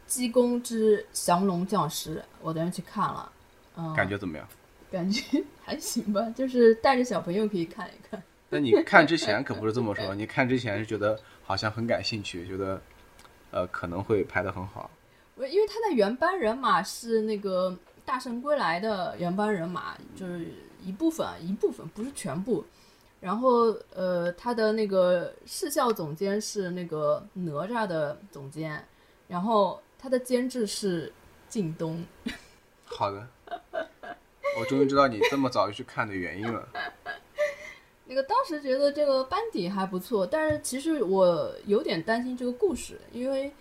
[0.06, 3.32] 鸡公之降龙降师》，我昨天去看了，
[3.76, 4.46] 嗯，感觉怎么样？
[4.90, 8.22] 感觉还行吧，就是带着小朋友可以看一看。
[8.48, 12.80] 那你看之前可不是这么说， 你看之前是觉得好像很感兴趣，觉得
[13.50, 14.90] 呃可能会拍得很好。
[15.36, 17.70] 我因为他的原班人马是那个
[18.06, 20.46] 《大圣归来》的原班人马，就是
[20.82, 22.64] 一部分，一部分不是全部。
[23.20, 28.82] 然后呃，他的那个视效总监是那个哪吒的总监，
[29.28, 31.12] 然后他的监制是
[31.50, 32.02] 靳东。
[32.86, 33.26] 好的，
[34.58, 36.66] 我终于知道你这么早就去看的原因了。
[38.08, 43.52] 那个当时觉得这个班底还不错，但是其实我有点担心这个故事，因为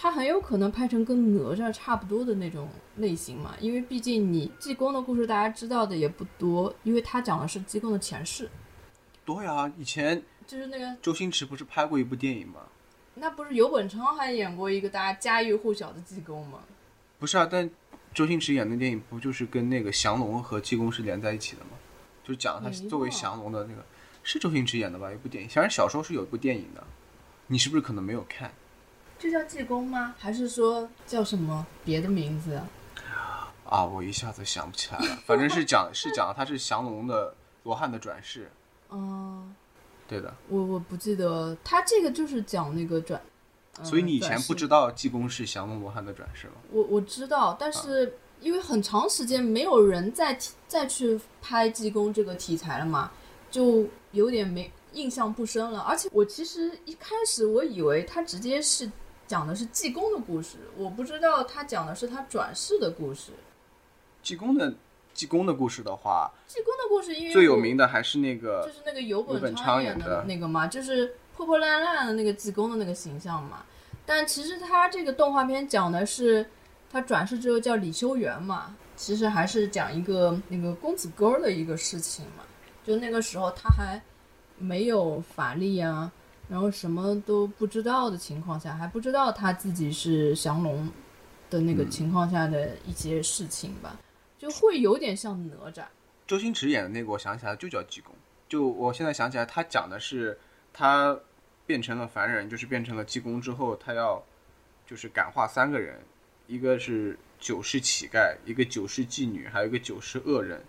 [0.00, 3.56] 它很有可能拍成跟哪吒差不多的那种类型嘛。
[3.60, 8.48] 因为毕竟你济公的故事大家知道的也不多，因为他讲的是济公的前世。
[9.24, 12.60] 对呀，以前就是那个周星驰不是拍过一部电影吗？
[13.16, 16.60] 那不是游本昌还演过一个大家家喻户晓的济公吗？
[17.18, 17.68] 不是啊，但
[18.14, 21.70] 周星驰演的电影不就是跟那个降龙和济公是连在一起的吗？
[22.22, 23.84] 就讲他作为降龙的那个，
[24.22, 25.10] 是周星驰演的吧？
[25.10, 26.86] 一部电影，反正小时候是有一部电影的，
[27.48, 28.52] 你是不是可能没有看？
[29.18, 30.14] 就叫济公吗？
[30.18, 32.60] 还是说叫什么别的名字？
[33.64, 35.18] 啊，我一下子想不起来了。
[35.26, 38.50] 反正是讲 是讲他是降龙的罗汉的转世。
[38.90, 39.54] 嗯，
[40.06, 40.34] 对的。
[40.48, 43.20] 我我不记得，他这个就是讲那个转。
[43.82, 46.54] 所以你以前不知道济公是降龙罗汉的转世吗？
[46.70, 48.18] 我我知道，但是。
[48.40, 53.10] 因为很长时间没有人再再去拍济公这个题材了嘛，
[53.50, 55.80] 就有点没印象不深了。
[55.80, 58.88] 而且我其实一开始我以为他直接是
[59.28, 63.30] 讲的是济公的故事，我不知道他讲的是他转世的故事。
[64.22, 64.74] 济公的
[65.14, 73.64] 济公的故事的话，济公的故事因为最有名的还是那个就是那个游本昌演的那个嘛，就是破破烂烂的那个济公的那个形象嘛。
[74.04, 76.44] 但其实他这个动画片讲的是。
[76.90, 82.42] 他转世之后叫李修缘嘛，其实还是讲一个那个公子哥的一个事情嘛。
[82.82, 84.00] 就那个时候他还
[84.56, 86.10] 没有法力啊，
[86.48, 90.90] 然后什么都不知道的情况下，还不知道他自己是降龙
[91.50, 93.96] 的那个情况下的一些事情吧，
[94.38, 95.84] 就会有点像哪吒。
[96.26, 98.14] 周星驰演的那个，我想起来就叫济公。
[98.48, 100.38] 就我现在想起来，他讲的是
[100.72, 101.18] 他
[101.66, 104.22] 变成了凡人，就是变成了济公之后，他要
[104.86, 106.00] 就是感化三个人。
[106.46, 110.64] 一个是九世乞丐，一个九世妓女，还有一个九世恶人，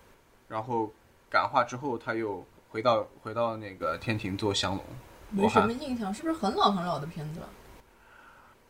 [0.50, 0.92] 然后
[1.30, 4.84] 感化之后，他又回到回到那个天庭做降龙。
[5.30, 7.50] 没什么印象，是不是很老很老的片子了？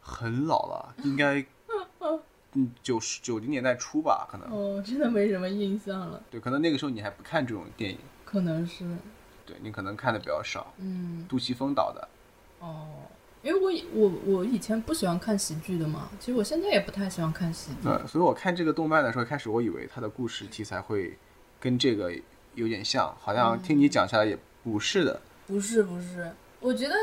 [0.02, 1.46] 很老了，应该
[2.54, 4.50] 嗯九十九零年代初吧，可能。
[4.52, 6.22] 哦，真的没什么印象了。
[6.32, 7.98] 对，可能那个时候你还不看这种电影。
[8.26, 8.86] 可能是。
[9.46, 10.74] 对你可能看的比较少。
[10.78, 11.26] 嗯。
[11.30, 12.08] 杜琪峰导的。
[12.60, 12.88] 哦。
[13.42, 17.84] 因为我我我以前不喜欢看喜剧的嘛，其实我现在也不太喜欢看喜剧。
[17.84, 21.18] 对，所以我看这个动漫的时候，开始我以为它的故事题材会
[21.58, 22.12] 跟这个
[22.56, 25.22] 有点像，好像听你讲下来也不是的。
[25.48, 26.96] 不是不是，我觉得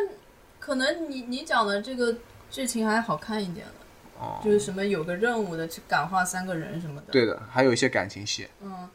[0.59, 2.15] 可能你你讲的这个
[2.51, 7.07] 剧情还好看一点的，哦，就是什么有个任务的去感化三个人什么的。
[7.13, 8.47] 对的，还有一些感情戏。
[8.61, 8.89] 嗯。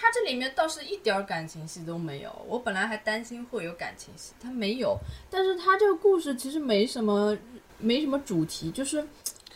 [0.00, 4.96] 他这里面倒是一点感情戏都没有，我本来还担心会有感情戏，他没有。
[5.28, 7.36] 但是他这个故事其实没什么，
[7.78, 9.04] 没什么主题，就是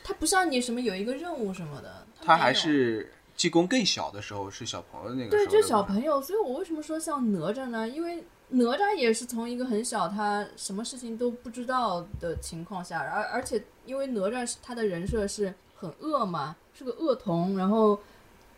[0.03, 2.05] 他不像你什么有一个任务什么的。
[2.21, 5.31] 他还是济公更小的时候是小朋友那个。
[5.31, 6.21] 对，就小朋友。
[6.21, 7.89] 所以我为什么说像哪吒呢？
[7.89, 17.99] 因为哪吒也是从一个很小，他什么事情都不知道的情况下，而而且因为哪吒他的人设是很恶嘛，是个恶童，然后。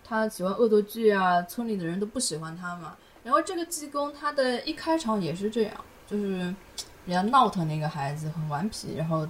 [0.07, 2.95] 他喜欢恶作剧啊，村里的人都不喜欢他嘛。
[3.23, 5.75] 然后这个济公，他的一开场也是这样，
[6.07, 6.55] 就是人
[7.09, 9.27] 家闹腾那个孩子很顽皮，然后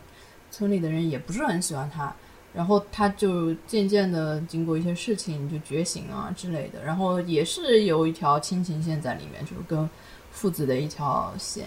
[0.51, 2.13] 村里的人也不是很喜欢他。
[2.53, 9.89] 然后他就渐渐的经过一些事情就觉醒啊之类的，然后也是有一条亲情线在里面，就是跟
[10.35, 11.67] 父子的一条线，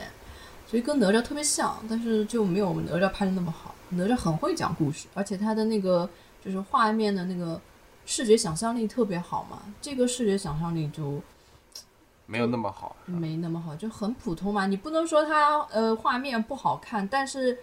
[0.67, 3.73] 所以跟哪吒特别像，但是就没有哪吒拍的那么好。
[3.89, 6.07] 哪吒很会讲故事，而且他的那个
[6.45, 7.59] 就是画面的那个。
[8.09, 11.21] 视觉想象力特别好嘛，这个视觉想象力就
[12.25, 14.65] 没有那么好，没那么好，就很普通嘛。
[14.65, 17.59] 你不能说他呃画面不好看，但是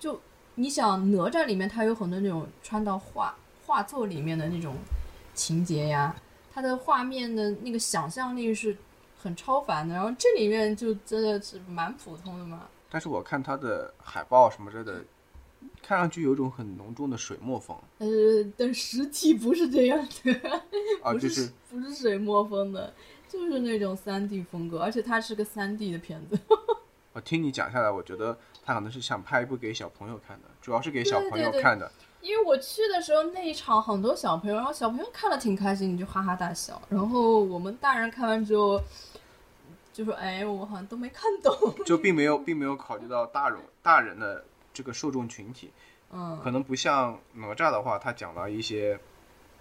[0.00, 0.18] 就
[0.54, 3.36] 你想哪吒里面它有很多那种穿到画
[3.66, 4.74] 画作里面的那种
[5.34, 6.16] 情节呀，
[6.54, 8.74] 它的画面的那个想象力是
[9.24, 9.92] 很超凡的。
[9.92, 12.68] 然后这里面就真的是蛮普通的嘛。
[12.88, 15.02] 但是我看它的海报什么之类的。
[15.82, 18.06] 看上去有一种很浓重的水墨风呃，
[18.56, 20.32] 但实体不是这样的，
[21.02, 22.92] 啊，不就是不是水墨风的，
[23.28, 26.38] 就是那种三 D 风格，而且它是个三 D 的片子。
[27.12, 31.90] 我听你讲下来，我觉得他可能是想拍一部给小朋友看的，主要是给小朋友看的。
[32.22, 36.80] 因为我去的时候那一场很多小朋友，然后小朋友看了挺开心，就哈哈大笑。
[36.88, 38.80] 然后我们大人看完之后，
[39.94, 41.56] 就说：“哎，我好像都没看懂。
[41.86, 45.70] 就并没有并没有考虑到大人大人的这个受众群体，”
[46.10, 48.98] 嗯，可能不像哪吒的话，他讲了一些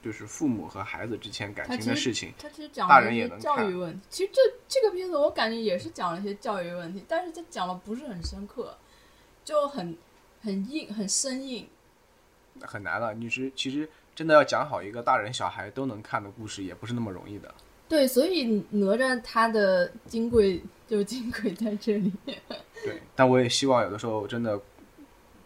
[0.02, 2.34] 就是父母和孩子之间感情的事情。
[2.38, 4.06] 他其实讲大人了一些教也能看育问题。
[4.10, 8.76] 其实这这个片子我感觉也是讲了一些教育问题，但是他讲的不是很深刻，
[9.46, 9.96] 就很
[10.42, 11.68] 很硬，很生硬。
[12.62, 13.14] 很难了。
[13.14, 17.54] 你是其实真的要讲好一个大人小孩都能看的故事，也不是那么容易的。
[17.88, 22.12] 对，所以哪吒他的金贵就金贵在这里。
[22.84, 24.60] 对，但我也希望有的时候真的，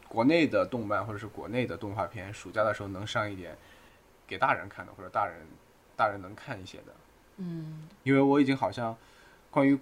[0.07, 3.55] 国内的动漫或者是国内的动画片，暑假的时候能上一点
[4.25, 5.35] 给大人看的，或者大人
[5.95, 6.93] 大人能看一些的。
[7.37, 8.95] 嗯因为我已经好像
[9.51, 9.77] 关于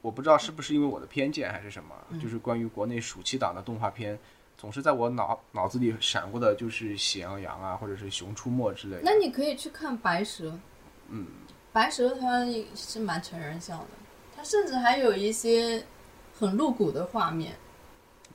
[0.00, 4.18] 我不知道是不是因为我的偏见还是什么，就是关于国内暑期档的动画片，
[4.56, 9.02] 总是在我脑脑子里闪过的就是《喜羊羊》啊，或者是《熊出没》之类的。
[9.02, 10.58] 那你可以去看白蛇。
[11.08, 11.26] 嗯，
[11.74, 12.46] 白蛇它
[12.76, 13.86] 是蛮成人向的，
[14.36, 15.84] 它甚至还有一些
[16.38, 17.56] 很露骨的画面。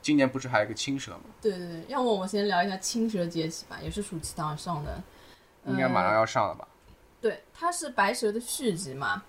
[0.02, 1.20] 今年不是还有一个青蛇吗？
[1.40, 5.02] 对对对，要么我们先聊一下《青蛇劫起》吧，也是暑期档上的。
[5.66, 6.68] 应该马上要上了吧？
[7.18, 9.22] 对，它是白蛇的续集嘛。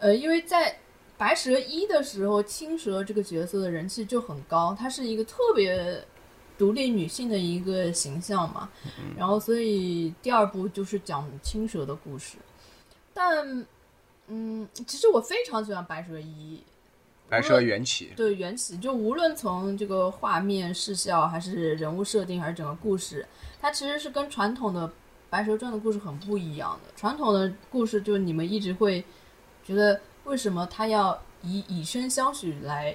[0.00, 0.78] 呃，因为在
[1.16, 6.04] 白蛇一的时候，青蛇这个角色的人气就很高，她是一个特别
[6.58, 8.68] 独立女性的一个形象嘛。
[9.16, 12.36] 然后，所以第二部就是讲青蛇的故事。
[13.16, 13.66] 但，
[14.26, 16.62] 嗯，其实我非常喜欢白蛇一，
[17.30, 23.26] 白蛇缘起，对缘起，就无论从这个画面、视效，还是人物设定，还是整个故事，
[23.58, 24.86] 它其实是跟传统的
[25.30, 26.92] 《白蛇传》的故事很不一样的。
[26.94, 29.02] 传统的故事就是你们一直会
[29.64, 32.94] 觉得，为什么他要以以身相许来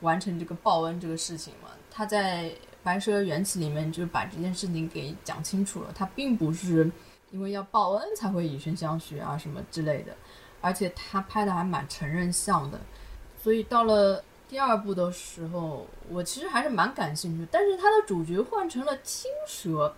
[0.00, 1.70] 完成这个报恩这个事情嘛？
[1.90, 2.50] 他在
[2.82, 6.90] 《白蛇缘起》里面就把这件事情给讲清楚了，他并不是
[7.34, 10.14] 因为要报恩才会以身相许啊什么之类的，
[10.60, 12.78] 而且他拍的还蛮成人像的。
[13.42, 19.92] 所以到了第二部的时候，我其实还是蛮感兴趣，但是他的主角换成了青蛇，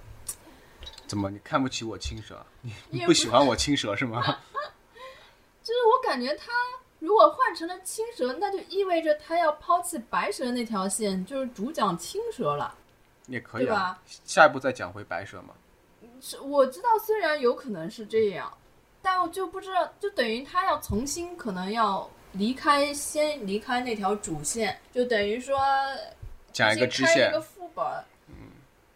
[1.06, 2.42] 怎么你看不起我青蛇？
[2.62, 4.22] 你你不喜欢我青蛇是吗？
[5.62, 6.50] 就是我感觉他
[7.00, 12.74] 如果换成了青蛇，那就意味着他要抛弃白蛇那条线，就是主讲青蛇了。
[13.26, 14.02] 也可以啊对吧。
[14.24, 15.52] 下一步再讲回白蛇嘛。
[16.28, 18.52] 是我知道，虽然有可能是这样，
[19.00, 25.56] 但我就不知道，就等于他要重新可能要离开，先离开那条主线，就等于说
[26.52, 27.84] 讲一个支线一个，副本，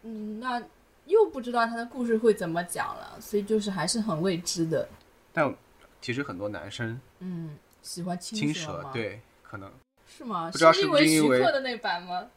[0.03, 0.61] 嗯，那
[1.05, 4.89] 又不知道他的故事会怎么讲了，所以就是还是很未知的。
[5.31, 5.55] 但
[6.01, 9.71] 其实很多男生嗯，喜欢青青蛇？，对，可能
[10.05, 10.51] 是吗？
[10.51, 12.27] 不知道是是因为不是因为徐克的那版吗？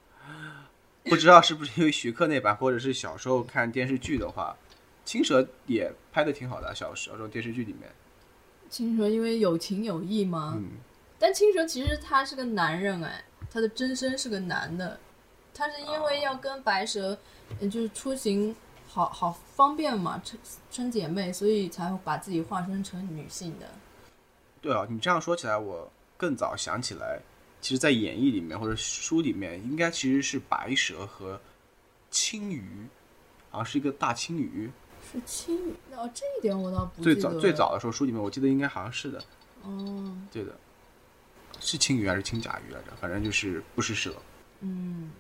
[1.03, 4.57] 不知道是不是因为徐克那版，或者是小时候看电视剧的话，
[5.05, 7.91] 青蛇也拍的挺好的，小小时候电视剧里面，
[8.71, 10.55] 青蛇因为有情有义吗？
[10.57, 10.71] 嗯，
[11.19, 14.99] 但青蛇其实他是个男人哎，他的真身是个男的，
[15.53, 17.19] 他是因为要跟白蛇，
[17.61, 18.57] 呃就是出行
[18.89, 20.39] 好好方便嘛，称
[20.71, 23.67] 称姐妹，所以才会把自己化身成女性的。
[24.63, 27.21] 对啊，你这样说起来，我更早想起来，
[27.61, 31.39] 其实，在演义里面或者书里面，应该其实是白蛇和
[32.11, 32.87] 青鱼，
[33.51, 34.71] 好像是一个大青鱼。
[35.05, 39.23] 是青鱼哦，这一点我倒不最早记得了最早的时候，书里面我记得应该好像是的，
[39.63, 40.53] 哦，对的，
[41.61, 42.93] 是青鱼还是青甲鱼来着？
[43.01, 44.13] 反正就是不是蛇。
[44.61, 45.11] 嗯，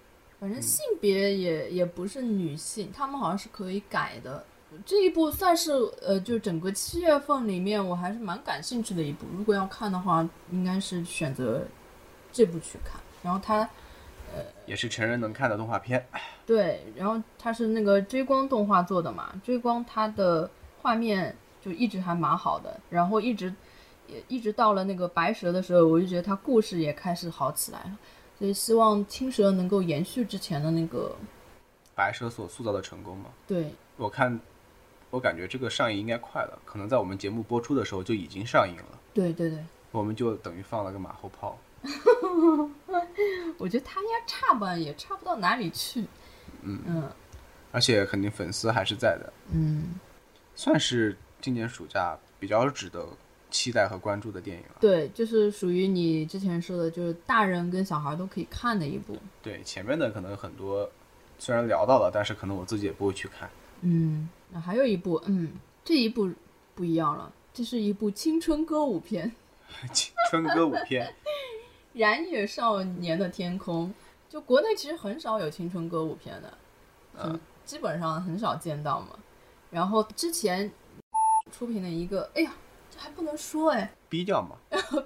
[0.40, 4.44] 反正性别也也不是女性，他们好像是可以改的。
[4.84, 5.70] 这一部算是
[6.02, 9.24] 呃，就整个七月份里面我还是蛮感兴趣的一部。
[9.36, 11.62] 如果要看的话，应该是选择
[12.32, 13.00] 这部去看。
[13.22, 13.68] 然后它
[14.66, 16.04] 也是成人能看的动画片。
[16.46, 20.48] 对，然后它是那个追光动画做的嘛，追光它的
[20.80, 23.52] 画面就一直还蛮好的，然后一直
[24.06, 27.98] 也一直到了那个白蛇的时候，我就觉得它故事也开始好起来了。
[28.38, 31.14] 所以希望青蛇能够延续之前的那个
[31.94, 34.38] 白蛇所塑造的成功嘛，对我看，
[35.10, 39.58] 我感觉这个上映应该快了，可能在我们节目播出的时候就已经上映了，对对对，
[39.92, 41.56] 我们就等于放了个马后炮。
[43.58, 46.00] 我觉得他应该差吧，也差不到哪里去。
[46.62, 47.10] 嗯嗯
[47.70, 49.98] 而且肯定粉丝还是在的，嗯，
[50.54, 53.04] 算是今年暑假比较值得
[53.50, 54.76] 期待和关注的电影了。
[54.80, 59.18] 对，就是属于你之前说的，就是大人跟小孩都可以看的一部。
[59.42, 60.88] 对，前面的可能很多
[61.38, 63.50] 虽然聊到了，但是可能我自己也不会去看。
[63.80, 65.52] 嗯，那还有一部，嗯，
[65.84, 66.32] 这一部
[66.76, 69.32] 不一样了，这是一部青春歌舞片，
[69.92, 71.06] 青春歌舞片，
[71.94, 73.88] 《燃野少年的天空》。
[74.28, 76.58] 就国内其实很少有青春歌舞片的，
[77.22, 79.10] 嗯基本上很少见到嘛。
[79.70, 80.70] 然后之前
[81.52, 82.52] 出品的一个，哎呀，
[82.90, 84.56] 这还不能说哎，逼掉嘛，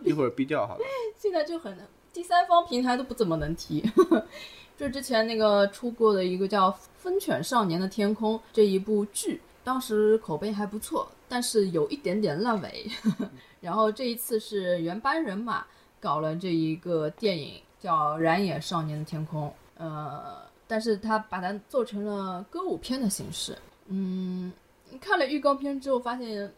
[0.03, 0.85] 一会儿逼掉好了。
[1.17, 1.77] 现在就很
[2.13, 3.87] 第三方平台都不怎么能提。
[4.79, 12.91] 就之前那个出过的一个叫《疯犬少年的天空》这一部剧，当时口碑还不错，但是有一点点烂尾。
[13.61, 15.67] 然后这一次是原班人马
[16.01, 19.49] 搞了这一个电影，叫《燃野少年的天空》。
[19.77, 23.57] 呃，但是他把它做成了歌舞片的形式。
[23.87, 24.53] 嗯，
[25.01, 26.53] 看了预告片之后，发现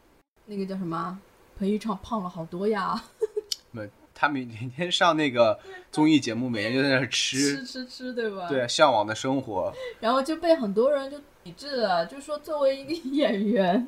[0.46, 1.18] 那个叫什么
[1.58, 3.02] 彭昱畅胖了好多呀。
[3.70, 5.58] 没，他每天上那个
[5.92, 8.48] 综艺节目，每天就在那儿吃，吃吃吃，对吧？。
[8.48, 9.72] 对，向往的生活。
[10.00, 13.86] 然后就被很多人就抵制了，就说作为一个演员，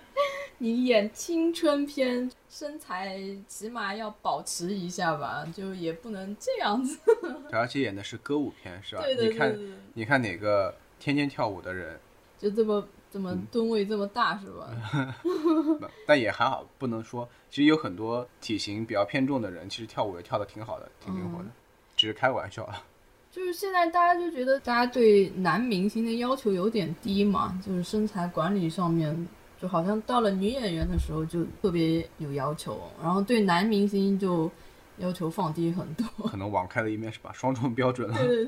[0.63, 6.97] 你演青春片，身材起码要保持一下吧，就也不能这样子。
[7.51, 9.03] 而且演的是歌舞片，是吧？
[9.03, 9.59] 对对对你看，
[9.95, 11.99] 你看哪个天天跳舞的人，
[12.39, 14.71] 就这么这么吨位这么大是吧？
[15.25, 17.29] 不但也还好，不能说。
[17.51, 21.47] 其实有很多体型比较偏重的人，其实跳舞也跳的挺好的，挺灵活的，
[21.97, 22.85] 只是开玩笑啊。
[23.33, 29.27] 就是现在大家就觉得大家对男明星的要求有点低嘛，就是身材管理上面，
[29.63, 34.51] 就好像到了女演员的时候就特别有要求，然后对男明星就
[34.99, 36.05] 要求放低很多。
[36.29, 37.31] 可能网开了一面是吧？
[37.33, 38.19] 双重标准了。
[38.19, 38.47] 对对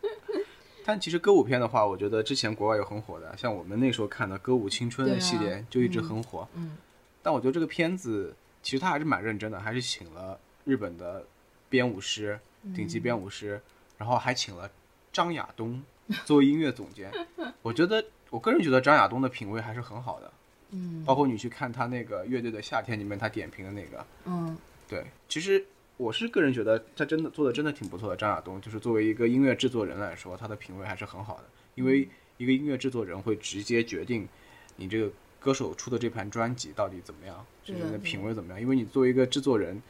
[0.00, 0.44] 对，
[0.82, 6.48] 但其实歌舞片的话，我觉得之前国外有很火的，像我们那时候看的《歌舞青春》的系列就一直很火。
[6.54, 6.78] 嗯
[7.22, 11.22] 但我觉得这个片子其实他还是蛮认真的，还是请了日本的
[11.68, 12.38] 编舞师，
[12.74, 13.60] 顶级编舞师，
[13.98, 14.70] 然后还请了
[15.12, 15.82] 张亚东
[16.24, 17.12] 作为音乐总监。
[17.62, 20.32] 我觉得我个人觉得张亚东的品味还是很好的，
[20.70, 24.56] 嗯包括你去看他那个乐队的夏天里面他点评的那个，嗯
[24.88, 25.64] 对，其实
[25.96, 28.16] 我是个人觉得他真的做的真的挺不错的。
[28.16, 31.44] 张亚东就是作为一个音乐制作人来说，他的品味还是很好的，
[31.74, 34.28] 因为一个音乐制作人会直接决定
[34.76, 35.10] 你这个
[35.40, 38.60] 歌手出的这盘专辑到底怎么样，就是你的品味怎么样。
[38.60, 39.80] 因为你作为一个制作人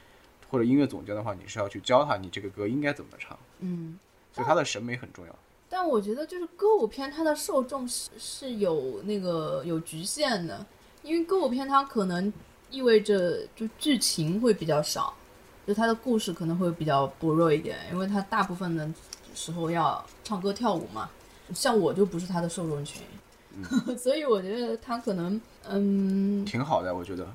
[0.49, 3.99] 或者音乐总监的话，你是要去教他你这个歌应该怎么唱，嗯。
[4.33, 5.39] 所以他的审美很重要。
[5.79, 10.65] 但我觉得就是歌舞片，它的受众是是有那个有局限的，
[11.03, 12.33] 因为歌舞片它可能
[12.71, 15.13] 意味着就剧情会比较少，
[15.67, 18.91] 就它的故事可能会比较薄弱一点，因为它大部分的
[19.35, 21.11] 时候要唱歌跳舞嘛。
[21.53, 23.03] 像我就不是它的受众群，
[23.99, 27.29] 所以我觉得它可能嗯，挺好的，我觉得。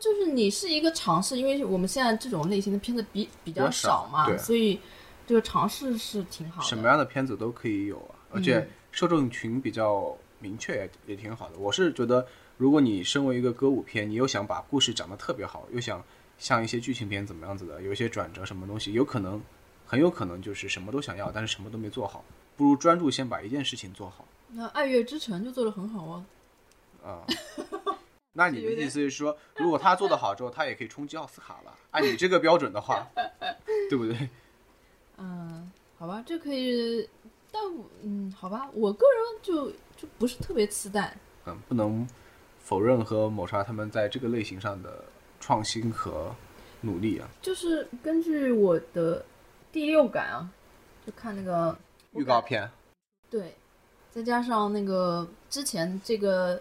[0.00, 4.80] 就是你是一个尝试，因为我们现在这种类型的片子比比较较少少嘛，对所以
[5.26, 6.68] 这个尝试是挺好的。
[6.68, 11.58] 什么样的片子都可以有啊，而且受众群比较明确也也挺好的。
[11.58, 16.02] 我是觉得，如果你身为一个歌舞片，你又想把故事讲得特别好，又想
[16.38, 19.40] 像一些剧情片怎么样子的，有一些转折什么东西，有可能
[19.86, 22.24] 很有可能就是什么都想要，但是什么都没做好，
[22.56, 26.26] 不如专注先把一件事情做好那《爱乐之城》就做得很好啊。
[27.04, 27.24] 啊。
[28.34, 31.74] 那你的意思是说，如果他做得好之后，他也可以冲击奥斯卡了？
[31.90, 33.06] 按你这个标准的话，
[33.90, 34.28] 对不对？
[35.24, 37.08] 嗯，好吧，这可以，
[37.52, 37.62] 但
[38.02, 41.16] 嗯，好吧，我个人就就不是特别期待。
[41.46, 42.04] 嗯，不能
[42.58, 45.04] 否认和抹杀他们在这个类型上的
[45.38, 46.34] 创新和
[46.80, 47.28] 努力啊。
[47.40, 49.24] 就是根据我的
[49.70, 50.50] 第六感啊，
[51.06, 51.78] 就看那个
[52.14, 52.68] 预告片，
[53.30, 53.54] 对，
[54.10, 56.60] 再加上那个之前这个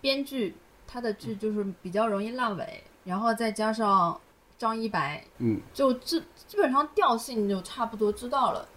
[0.00, 0.54] 编剧
[0.86, 4.18] 他的剧就是比较容易烂尾，然后再加上
[4.60, 8.68] 张一白，嗯，就基基本上调性就差不多知道了。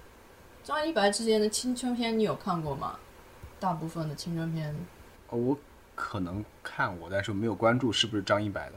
[0.63, 2.97] 张一白之间的青春片你有看过吗？
[3.59, 4.73] 大部分的青春片
[5.29, 5.57] 哦我
[5.93, 8.75] 可能看过，但是没有关注是不是张一白的。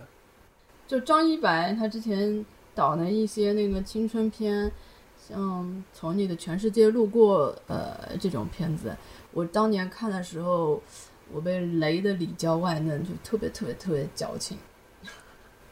[0.89, 2.45] 就张一白他之前
[2.75, 4.73] 导的一些那个青春片，
[5.17, 8.97] 像《从你的全世界路过》呃这种片子，
[9.31, 10.83] 我当年看的时候，
[11.33, 14.59] 我被雷的里焦外嫩，就特别特别特别矫情，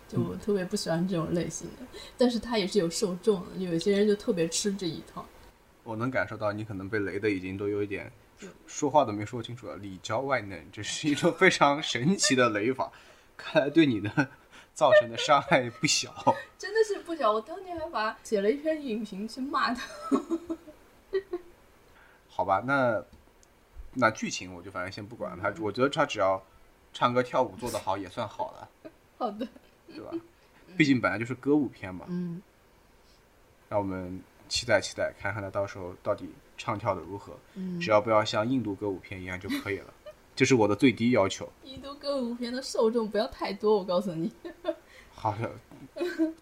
[0.09, 1.87] 就我特别不喜欢这种类型的。
[2.17, 5.25] 但是他也是有受众的，有些人就特别吃这一套。
[5.83, 8.11] 我能感受到你可能被雷的已经都有一点
[8.67, 12.91] 说话都没说清楚了，里焦外嫩，这是一种非常神奇的雷法，
[13.37, 14.11] 看来对你的
[14.75, 16.13] 造成的伤害不小。
[16.59, 19.83] 真的是不小，我当年还把写了一篇影评去骂他。
[22.29, 23.05] 好吧，那
[23.93, 26.43] 那剧情我就反正先不管他，我觉得他只要
[26.93, 28.69] 唱歌跳舞做得好也算好了，
[29.19, 29.47] 好的，
[29.95, 30.13] 对吧？
[30.77, 32.05] 毕竟本来就是歌舞片嘛。
[32.09, 32.43] 嗯，
[33.69, 37.37] 让我们期待期待，看看他到时候到底唱跳的如何。
[37.55, 39.93] 嗯只要不要像印度歌舞片一样就可以了，
[40.35, 41.49] 这是我的最低要求。
[41.63, 44.33] 印度歌舞片的受众不要太多，我告诉你。
[45.15, 45.51] 好的，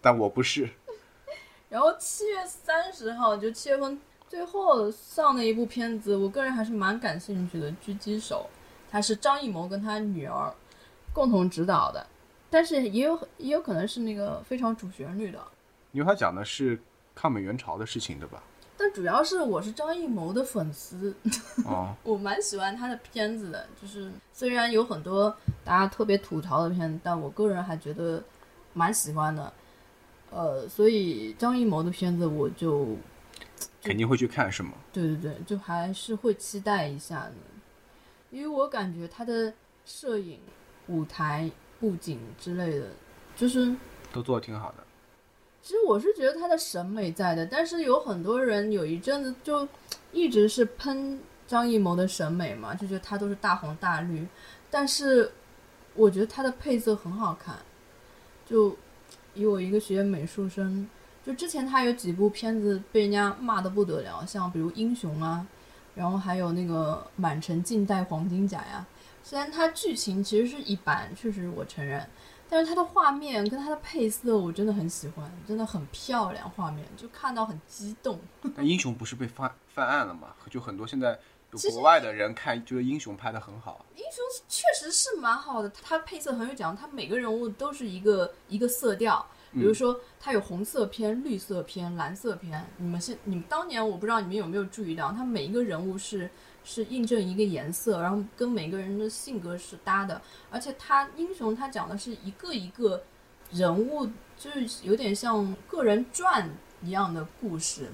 [0.01, 0.69] 但我不是。
[1.69, 8.49] 然后七月三十号，就七月份最后上的一部片子，我个人还是蛮感兴趣的，《狙击手》，
[8.91, 10.53] 它是张艺谋跟他女儿
[11.13, 12.05] 共同执导的，
[12.53, 15.43] 但是也有也有可能是那个非常主旋律的。
[15.91, 16.79] 因为他讲的是
[17.15, 18.43] 抗美援朝的事情，对吧？
[18.77, 21.15] 但主要是我是张艺谋的粉丝，
[21.65, 23.65] 哦， 我蛮喜欢他的片子的。
[23.81, 28.23] 就是虽然有很多大家特别吐槽的片子，但我个人还觉得
[28.73, 29.51] 蛮喜欢的。
[30.29, 32.95] 呃，所以张艺谋的片子我就
[33.83, 34.73] 肯定会去看，是吗？
[34.91, 37.33] 对对对，就还是会期待一下的，
[38.29, 39.53] 因为我感觉他的
[39.85, 40.39] 摄影、
[40.87, 41.49] 舞台
[41.83, 42.85] 布景之类的，
[43.35, 43.75] 就是
[44.13, 44.77] 都做的挺好的。
[45.61, 49.67] 其实我是觉得他的审美在的，但是有很多人有一阵子就
[50.13, 54.25] 一直是喷张艺谋的审美嘛，就觉得他都是大红大绿，
[54.71, 55.29] 但是
[55.93, 57.57] 我觉得他的配色很好看。
[58.45, 58.73] 就
[59.33, 60.87] 以我一个学美术生，
[61.25, 65.45] 就之前他有几部片子被人家骂的不得了，像比如《英雄》啊，
[65.95, 68.87] 然后还有那个《满城尽带黄金甲》呀。
[69.23, 72.05] 虽然它剧情其实是一般，确实我承认，
[72.49, 78.19] 但是它的画面跟它的配色我真的很喜欢，真的很漂亮，画面就看到很激动。
[78.53, 80.35] 但英雄不是被犯犯案了吗？
[80.49, 81.17] 就很多现在
[81.51, 83.85] 有国外的人看，觉得英雄拍的很好。
[83.95, 92.63] 英雄确实是蛮好的，它配色很有讲，它每个人物都是一个一个色调，比如说它有红色篇、绿色篇、蓝色篇。
[92.77, 96.29] 你们现你们当年我不知道你们有没有注意到，它每一个人物是
[96.63, 103.03] 是印证一个颜色，然后跟每个人的性格是搭的，而且他英雄他讲的是一个一个
[103.51, 104.07] 人物，
[104.37, 106.49] 就是有点像个人传
[106.81, 107.89] 一样的故事，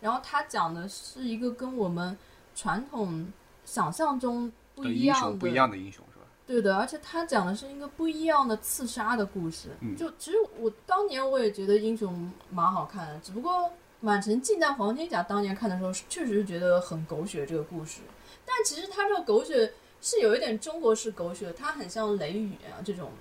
[0.00, 2.16] 然后他讲的是一个跟我们
[2.54, 3.32] 传统
[3.64, 6.26] 想象中不一样的雄不一样的英雄是吧？
[6.46, 9.68] 对的，而且他讲的是一个不一样的刺杀的故事。
[9.80, 13.52] 嗯就其实我当年我也觉得英雄蛮好看的，只不过
[14.02, 18.00] 《满城尽带黄金甲》当年看的时候，确实是觉得很狗血这个故事。
[18.44, 23.12] 但其实它这个狗血是有一点中国式狗血，它很像雷雨啊这种，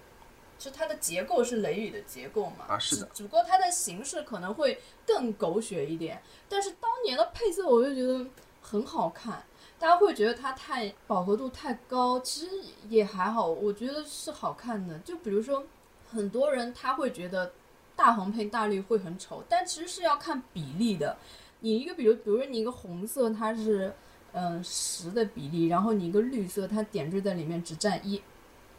[0.58, 2.66] 就它的结构是雷雨的结构嘛。
[2.68, 6.20] 啊是的只只不过它的形式可能会更狗血一点。
[6.50, 8.28] 但是当年的配色我就觉得
[8.60, 9.44] 很好看。
[9.78, 12.50] 大家会觉得它太饱和度太高，其实
[12.90, 14.98] 也还好，我觉得是好看的。
[15.00, 15.64] 就比如说，
[16.12, 17.52] 很多人他会觉得
[17.96, 21.18] 大红配大绿会很丑，但其实是要看比例的。
[21.60, 23.94] 你一个比如，比如说你一个红色它是
[24.34, 28.22] 嗯十的比例，然后你一个绿色它点缀在里面只占一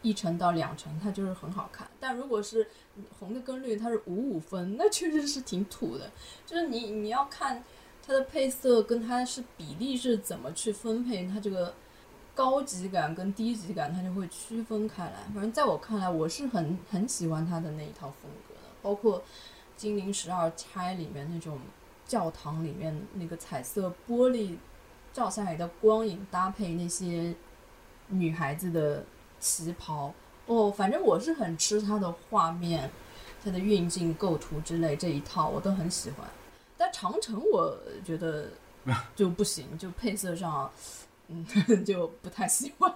[0.01, 1.87] 一成到两成，它就是很好看。
[1.99, 2.67] 但如果是
[3.19, 6.11] 红的跟绿它是五五分，那确实是挺土的。
[6.45, 7.63] 就是你你要看。
[8.05, 11.73] 它的配色跟它是比例是怎么去分配，它这个
[12.35, 15.23] 高级感跟低级感，它就会区分开来。
[15.33, 18.52] 反正在我看来，我是很很喜欢它的那一套风格，
[18.83, 19.19] 包括
[19.75, 21.57] 《金陵十二钗》里面那种
[22.05, 24.57] 教堂里面那个彩色玻璃
[25.11, 27.33] 照下来的光影，搭配那些
[28.09, 29.03] 女孩子的
[29.39, 30.13] 旗袍，
[30.45, 32.89] 哦，反正我是很吃它的画面、
[33.43, 36.27] 它的运镜、构图之类这一套，我都很喜欢。
[36.77, 38.49] 但长城我觉得
[39.15, 40.69] 就不行，就配色上，
[41.29, 41.45] 嗯，
[41.85, 42.93] 就不太喜欢。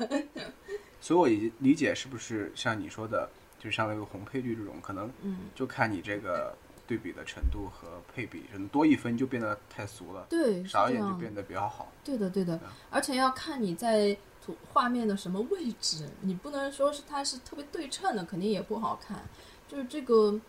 [0.99, 3.29] 所以我理理解是不是像你说的，
[3.68, 6.55] 就像那个红配绿这种，可能嗯，就看你这个
[6.88, 10.93] 对比的程度和配比，可能多一分就变得太俗了，对，少一。
[10.93, 11.91] 点就变得比较好。
[12.01, 12.57] 对的，对的
[12.89, 19.20] 而且要看你在图画面的什么位置，你不能说是它是特别对称的，肯定也不好看。
[19.68, 20.39] 就是这个，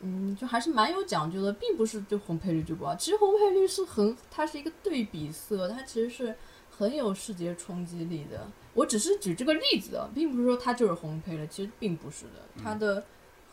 [0.00, 2.94] 嗯，就还是蛮有讲究的，并不是就红配绿就不好。
[2.94, 6.36] 其实红配绿是很，它是一个对比色，它其实是
[6.80, 8.48] 很有视觉冲击力的。
[8.74, 13.04] 我只是举这个例子啊，并不是说它就是红配了，其实并不是的，它的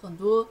[0.02, 0.48] 很多。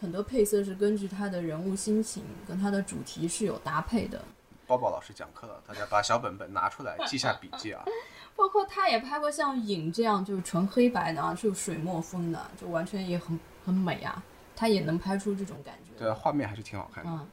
[0.00, 4.22] 很多配色是根据它的人物心情跟它的主题是有搭配的，
[4.66, 7.82] 包宝老师讲课了，大家把小本本拿出来记下笔记啊。
[8.36, 14.22] 包括他也拍过像《影》这样就是纯黑白的啊，是有水墨风的，就完全也很很美啊，
[14.54, 15.98] 他也能拍出这种感觉。
[15.98, 17.10] 对啊，画面还是挺好看的。
[17.10, 17.26] 嗯，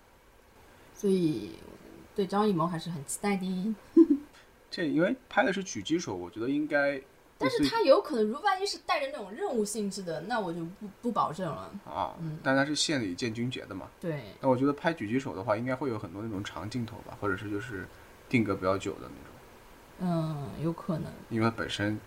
[0.94, 1.56] 所以
[2.16, 3.76] 对张艺谋还是很期待的。
[4.72, 7.00] 这因为拍的是狙击手，我觉得应该。
[7.38, 11.72] 但是他有可能，如万一是带着那种任务性质的，那我就不不保证了。
[11.86, 13.90] 啊，嗯但他是县里建军节的嘛。
[14.00, 17.88] 对，那我觉得拍狙击手的话，应该会有很多那种长镜头吧，或者是就是
[18.30, 19.10] 定格比较久的
[20.00, 20.12] 那种，
[20.58, 22.00] 嗯，有可能，因为本身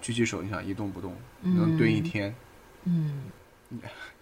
[0.00, 2.32] 狙击手你想一动不动，嗯能蹲一天。
[2.84, 3.24] 嗯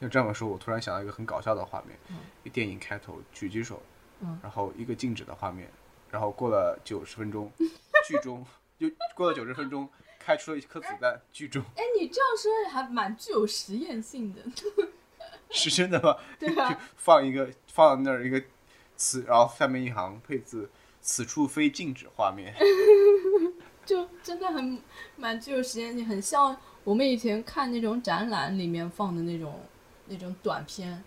[0.00, 3.82] 要这么说，我突然想到一个很搞笑的画面，嗯一电影开头狙击手
[4.22, 5.68] 嗯然后一个静止的画面，
[6.14, 7.50] 然后过了九十分钟，
[8.06, 8.46] 剧中
[8.78, 9.88] 就过了九十分钟，
[10.20, 14.40] 开出了一颗子弹，剧中哎，你这样说还蛮具有实验性的，
[15.50, 16.16] 是真的吗？
[16.38, 18.40] 对啊就放一个放那儿一个
[18.96, 20.70] 词，然后下面一行配字
[21.02, 22.54] ：“此处非静止画面。
[23.84, 24.78] 就真的很
[25.16, 29.60] 蛮具有实验性，很像我们以前看那种展览里面放的那种
[30.06, 31.02] 那种短片，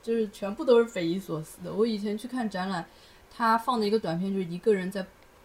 [0.00, 1.72] 就是全部都是匪夷所思的。
[1.72, 2.88] 我以前去看展览，
[3.34, 5.04] 他放的一个短片就是一个人在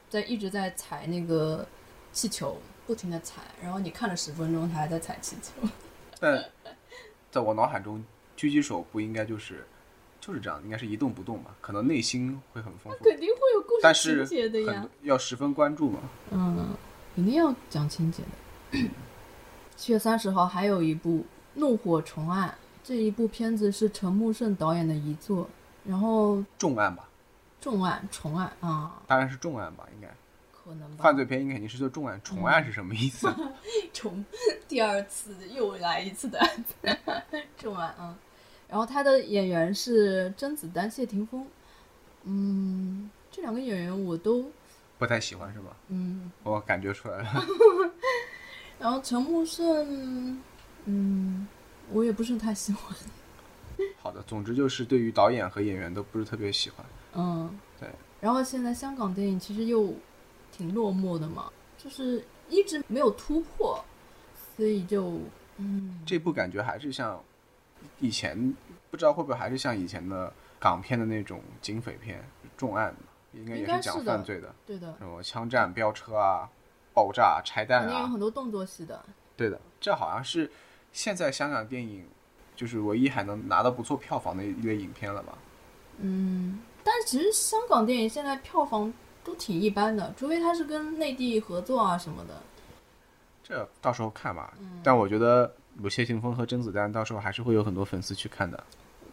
[0.09, 1.65] 在一直在踩那个
[2.11, 5.67] 气球，不停的踩，然后你看了十分钟，他还在踩气球。
[6.19, 6.43] 但
[7.31, 8.03] 在我脑海中，
[8.35, 9.65] 狙击手不应该就是
[10.19, 14.85] 就是这样，应该是一动不动嘛，可能内心会很丰富，肯定会有故事是情节的呀。
[15.03, 15.99] 要十分关注嘛。
[16.31, 16.75] 嗯，
[17.15, 18.89] 肯定要讲情节的。
[19.75, 21.19] 七月三十号还有一部
[21.53, 22.49] 《怒火重案》，
[22.83, 25.47] 这一部片子是陈木胜导演的遗作，
[25.85, 27.06] 然后重案吧，
[27.59, 30.07] 重案重案啊，当然是重案吧，应该
[30.51, 31.03] 可能吧。
[31.03, 33.27] 犯罪片应该肯定是做重案，重案是什么意思？
[33.93, 34.23] 重
[34.67, 36.73] 第二次又来一次的案子，
[37.57, 38.15] 重案啊。
[38.69, 41.47] 然后他的演员是甄子丹、谢霆锋，
[42.23, 44.51] 嗯，这两个演员我都
[44.97, 45.75] 不太喜欢是吧？
[45.87, 47.45] 嗯，我感觉出来了。
[48.77, 50.39] 然后陈木胜，
[50.85, 51.47] 嗯，
[51.91, 52.93] 我也不是太喜欢。
[54.01, 56.85] 好的，总之就是对于导演和演员都不是特别喜欢。
[57.17, 57.89] 嗯，对。
[58.21, 59.93] 然后现在香港电影其实又
[60.51, 63.83] 挺落寞的嘛，就是一直没有突破，
[64.55, 65.19] 所以就
[65.57, 67.21] 嗯，这部感觉还是像
[67.99, 68.55] 以前，
[68.89, 72.23] 不知道会不会还是像以前的港片的那种警匪片，
[72.55, 72.99] 重案嘛，
[73.33, 76.49] 应该也是讲犯罪的，对的，什么枪战、飙车啊、
[76.93, 79.03] 爆炸、拆弹肯定有啊，很多动作戏的。
[79.35, 80.49] 对的，这好像是
[80.91, 82.05] 现在香港电影
[82.55, 85.37] 就是唯一还能拿到不错票房的一类影片了吧？
[85.99, 92.41] 嗯，但其实香港电影现在票房都挺一般的，除非它是跟内地合作啊什么的。
[93.43, 94.53] 这到时候看吧。
[94.57, 98.63] 嗯但我觉得有谢霆锋和甄子丹到时候还是会有很多粉丝去看的，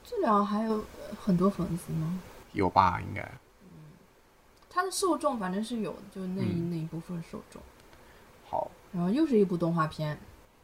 [0.04, 2.20] 这俩还有呃很多粉丝吗？
[2.52, 3.00] 有吧？
[3.00, 3.28] 应该。
[4.70, 7.60] 它的受众反正是有的，就那一、嗯那一部分受众。
[8.48, 10.16] 好，然后又是一部动画片，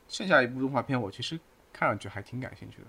[0.08, 1.38] 剩下一部动画片我其实
[1.72, 2.86] 看上去还挺感兴趣的，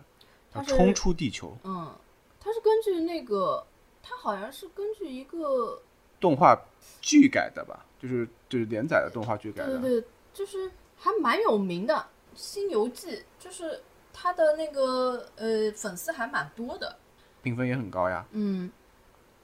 [0.51, 1.91] 它《冲出地球》嗯，
[2.39, 3.65] 它是根据那个，
[4.03, 5.81] 它好像是根据一个，
[6.19, 6.59] 动画
[7.01, 7.85] 剧改的吧？
[7.99, 9.77] 就是就是连载的动画剧改的。
[9.77, 11.93] 对对对，就是还蛮有名的
[12.35, 13.81] 《新游记》，就是
[14.11, 16.97] 它的那个呃粉丝还蛮多的，
[17.43, 18.25] 评分也很高呀。
[18.31, 18.71] 嗯，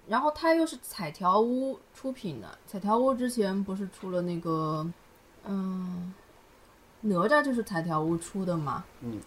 [0.07, 4.85] 然后它又是彩条屋出品的，彩条屋之前不是出了那个，
[5.45, 6.13] 嗯，
[7.01, 9.21] 哪吒就是彩条屋出的嘛，嗯，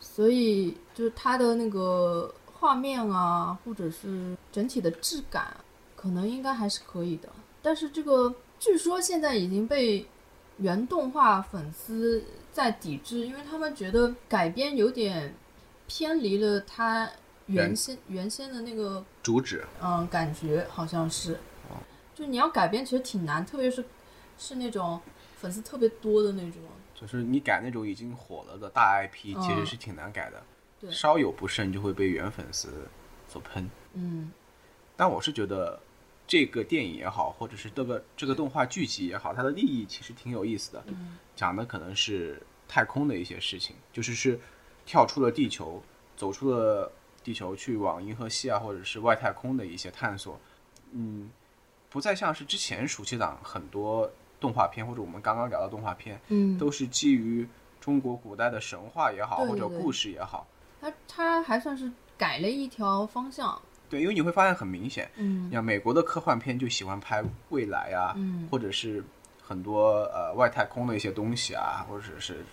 [0.00, 5.56] 所以就是它的那个画面啊，或者是整体的质感，
[5.94, 7.28] 可能应该还是可以的。
[7.62, 10.06] 但是这个据说现在已经被
[10.58, 15.34] 原动画粉丝在抵制，因为他们觉得改编有点
[15.86, 17.08] 偏离了它
[17.46, 21.38] 原原先原先的那个主旨嗯感觉，好像是，
[22.14, 23.84] 就你要改编其实挺难，特别是
[24.36, 25.00] 是那种
[25.36, 26.60] 粉丝特别多的那种。
[26.94, 30.42] 就是你改那种已经火了的大 IP，嗯其实是挺难改的。
[30.80, 32.88] 对稍有不慎就会被原粉丝
[33.28, 33.68] 所喷。
[33.94, 34.30] 嗯
[34.96, 35.80] 但我是觉得
[36.26, 40.84] 这个电影也好，或者是这个这个动画剧集也好，它的立意其实挺有意思的。
[40.88, 44.38] 嗯讲的可能是太空的一些事情，就是是
[44.84, 45.82] 跳出了地球，
[46.16, 46.90] 走出了
[47.22, 50.38] 地球去往银河系啊，或者是外太空的一些探索。
[50.90, 51.30] 嗯，
[51.88, 54.10] 不再像是之前暑期档很多
[54.40, 57.48] 动画片，或者我们刚刚聊的动画片，嗯，都是基于
[57.80, 60.46] 中国古代的神话也好，对对对或者故事也好。
[60.80, 63.60] 他他还算是改了一条方向。
[63.90, 65.50] 对，因为你会发现很明显，嗯。
[65.50, 68.46] 像美国的科幻片就喜欢拍未来啊，嗯。
[68.50, 69.02] 或者是
[69.42, 72.44] 很多呃外太空的一些东西啊，或者是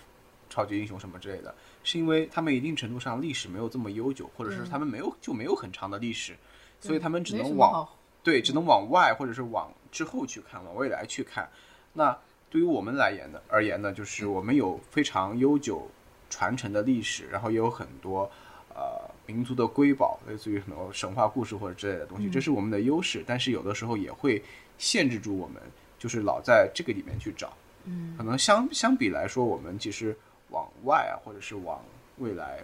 [0.48, 1.54] 超级英雄什么之类的，
[1.84, 6.34] 是因为他们一定程度上历史没有这么悠久，或者是他们没有就没有很长的历史，
[6.80, 7.86] 所以他们只能往
[8.22, 11.48] 对，只能往外或者是往之后去看，往未来去看。
[11.92, 12.16] 那
[12.48, 15.86] 对于我们来言呢而言呢，就是我们有非常悠久
[16.28, 18.30] 传承的历史，然后也有很多
[18.70, 23.24] 呃民族的瑰宝，类似于很多神话故事或者之类的东西，这是我们的优势。
[23.26, 24.42] 但是有的时候也会
[24.78, 25.62] 限制住我们，
[25.98, 27.52] 就是老在这个里面去找。
[27.84, 30.16] 嗯可能相相比来说，我们其实
[30.50, 31.84] 往外啊，或者是往
[32.18, 32.60] 未来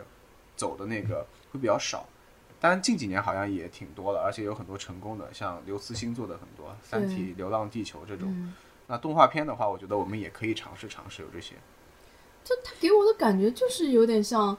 [0.56, 2.04] 走的那个会比较少。
[2.60, 8.28] 当然近几年好像也挺多了，而且有很多成功的，像刘慈欣做的很多《三体》《流浪地球》这种。
[8.28, 8.54] 嗯，
[8.86, 11.54] 那动画片的话，我觉得我们也可以尝试尝试有这些。
[12.44, 14.54] 就他给我的感觉就是有点像《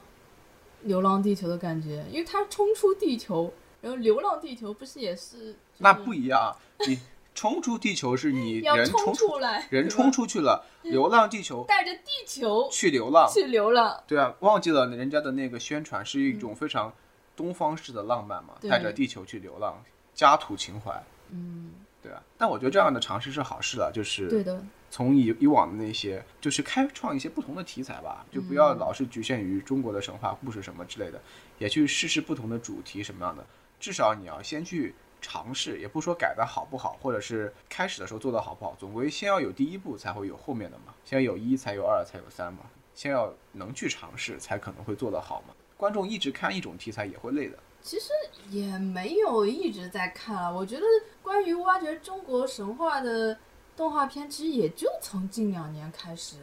[0.82, 5.38] 流浪地球》的感觉，因为他冲出地球，然后《流浪地球》不是也是？
[5.38, 6.56] 就是那不一样啊，
[6.86, 6.98] 你
[7.34, 16.92] 冲出地球是你人冲出出来，人冲出去了，流浪地球带着地球去流浪，去流浪，对啊，忘记了人家的那个宣传是一种非常
[17.34, 19.82] 东方式的浪漫嘛，对带着地球去流浪，
[20.14, 22.22] 家土情怀，嗯，对啊。
[22.38, 24.64] 但我觉得这样的尝试是好事了，就是对的，
[24.94, 31.20] 从以以往的那些，就是开创一些不同的题材吧，就不要老是局限于中国的神话故事什么之类的，
[31.58, 33.44] 也去试试不同的主题什么样的。
[33.80, 40.94] 至少你要先去尝试，也不说改的好不好，或者是开始的时候做的好不好，总归先要有第一步，才会有后面的嘛。
[41.04, 42.60] 先有一，才有二，才有三嘛。
[42.94, 45.54] 先要能去尝试，才可能会做得好嘛。
[45.76, 47.58] 观众一直看一种题材也会累的。
[47.82, 48.10] 其实
[48.48, 50.48] 也没有一直在看啊。
[50.48, 50.82] 我觉得
[51.20, 53.36] 关于挖掘中国神话的
[53.76, 56.36] 动画片，其实也就从近两年开始。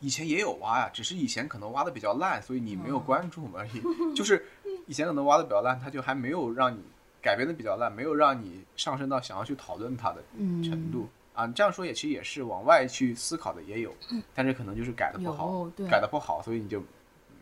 [0.00, 3.82] 以前也有挖呀，只是以前可能挖的比较烂，所以你没有关注而已。
[4.14, 4.46] 就是
[4.86, 6.80] 以前可能挖的比较烂，它就还没有让你
[7.22, 11.46] 改编的比较烂，没有让你上升到想要去讨论它的嗯，程度、啊。
[11.48, 13.94] 这样说也其实也是往外去思考的也有，
[14.34, 16.78] 但是可能就是改的不好，对改的不好，所以你就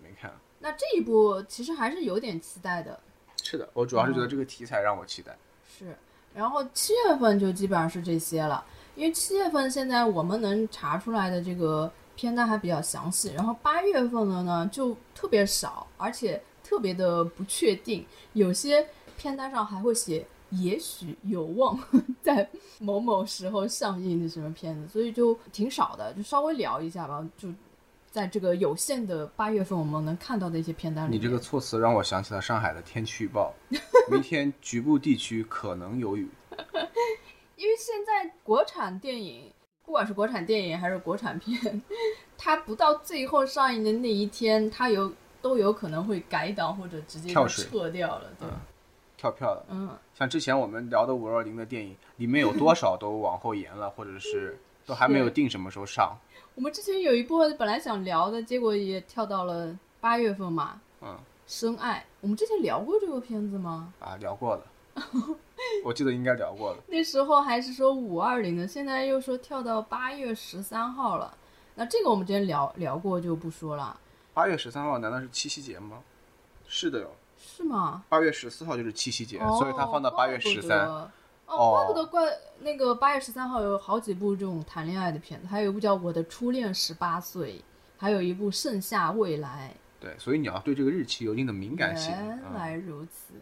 [0.02, 0.32] 没看。
[0.60, 2.98] 那这一部其实还是有点期待的。
[3.42, 5.36] 是的，我主要是觉得这个题材让我期待。
[5.68, 5.94] 是，
[6.32, 8.64] 然后七月份就基本上是这些了，
[8.96, 18.86] 因为七月份现在我们能查出来的这个片单还比较详细，然后八月份的呢就特别少，而且特别的不确定，有些
[19.16, 21.78] 片单上还会写也许有望
[22.22, 27.48] 在某某时候上映的什么片子，所以就挺少的，就稍微聊一下吧，就。
[28.14, 33.52] 在这个有限的八月份，我们能看到的一些片单里，你这个措辞让我想起了上海的天气预报，
[34.08, 36.28] 明天局部地区可能有雨。
[37.56, 39.52] 因为现在国产电影，
[39.84, 41.82] 不管是国产电影还是国产片，
[42.36, 48.48] 它不到最后上映的那一天，它有都有可能会改档或者直接就撤掉了，对，
[49.16, 56.16] 跳票了，嗯，像之前我们聊的五二零的电影，里面有多少都往后延了，或者是都还没有定什么时候上。
[56.54, 63.92] 我们之前有一部本来想聊的，结果也跳到了八月份嘛，嗯，深爱，我们之前聊过这个片子吗？
[64.00, 64.64] 啊，聊过了，
[65.84, 66.78] 我记得应该聊过了。
[66.88, 71.36] 那时候还是说五二零的，现在又说跳到八月十三号了。
[71.74, 73.98] 那这个我们之前聊聊过，就不说了，
[74.32, 75.98] 八月十三号难道是七夕节吗？
[76.66, 78.04] 是的哟，是吗？
[78.08, 80.86] 八月十四号就是七夕节，哦所以它放到八月十三。
[80.86, 81.10] 哦，
[81.46, 82.22] 哦怪不得怪
[82.60, 87.54] 那个八月十三号有好几部这种谈恋爱的片子，还有一部叫《我的初恋十八岁》，
[87.98, 91.72] 还有一部《盛夏未来对，所以你要对这个日期有一定的敏》。
[91.76, 92.10] 感性。
[92.12, 93.34] 原嗯、来如此，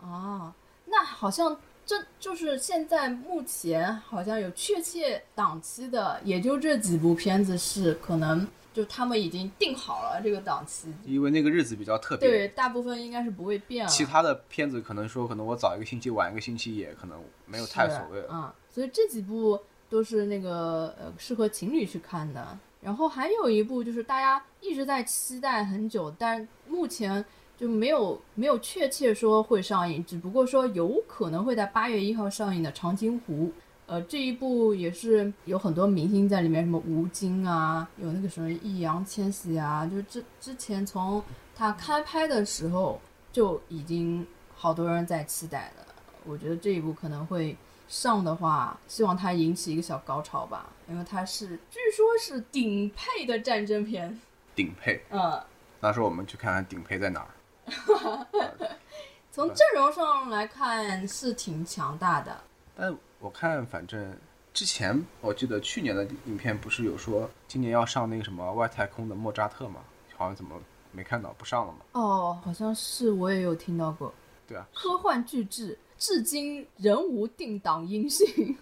[0.00, 0.54] 啊，
[0.98, 12.26] 那好像这就是现在目前好像有确切档期的，也就这几部片子是可能就他们已经定好了这个档期，因为那个日子比较特别。
[12.26, 13.90] 对，大部分应该是不会变了。
[13.90, 18.32] 其他的片子可能说，可能我早一个星期，晚一个星期，也可能没有太所谓了。
[18.32, 22.58] 啊、所以这几部都是那个呃适合情侣去看的。
[22.80, 27.22] 然后还有一部就是大家一直在期待很久，但目前
[27.56, 33.46] 就没有没有确切说会上映，只不过说有可能会在八月一号上映的《长津湖》。
[33.86, 41.22] 呃，这一部也是有很多明星在里面，什么吴京啊，有那个什么易烊千玺啊，就是之之前从
[41.54, 43.00] 他开拍的时候
[43.32, 44.26] 就已经
[44.56, 45.86] 好多人在期待了。
[46.24, 54.20] 我觉得这一部可能会上的话，希望它引起一个小高潮吧，因为它是据说是顶配的战争片。
[54.56, 55.40] 顶配，嗯，
[55.80, 57.28] 到时候我们去看看顶配在哪儿。
[59.30, 62.36] 从阵容上来看是挺强大的。
[62.74, 64.16] 但我看，反正
[64.52, 69.80] 之前我记得去年的影片不是有说今年要上那个什么外太空的莫扎特吗？
[70.16, 70.58] 好像怎么
[70.92, 71.78] 没看到不上了嘛？
[71.92, 74.12] 哦，好像是我也有听到过。
[74.48, 78.56] 对啊，科幻巨制，至今仍无定档音讯。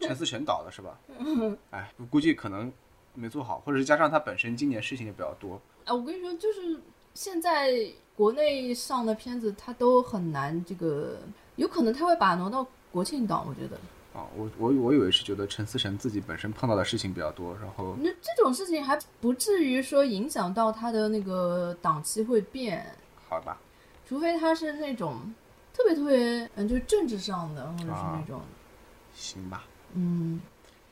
[0.00, 0.98] 陈思诚导的是吧？
[1.70, 2.72] 哎，估计可能
[3.12, 5.60] 没做好，或者是加上他本身今年事情也比较多。
[5.84, 6.80] 哎，我跟你说，就是
[7.16, 7.74] 现在
[8.14, 11.16] 国内上的片子，它都很难这个，
[11.56, 13.76] 有可能他会把它挪到国庆档，我觉得。
[14.12, 22.84] 啊，我我我以为是觉得陈思诚自己本身碰到的事情比较多，然后那这种事情还不至于说影响到他的那个档期会变，
[23.28, 23.58] 好吧，
[24.06, 25.20] 除非他是那种
[25.72, 28.18] 特别特别嗯，就是政治上的，或者是啊。
[28.20, 28.42] 那种、
[29.14, 29.64] 行吧，
[29.94, 30.38] 嗯。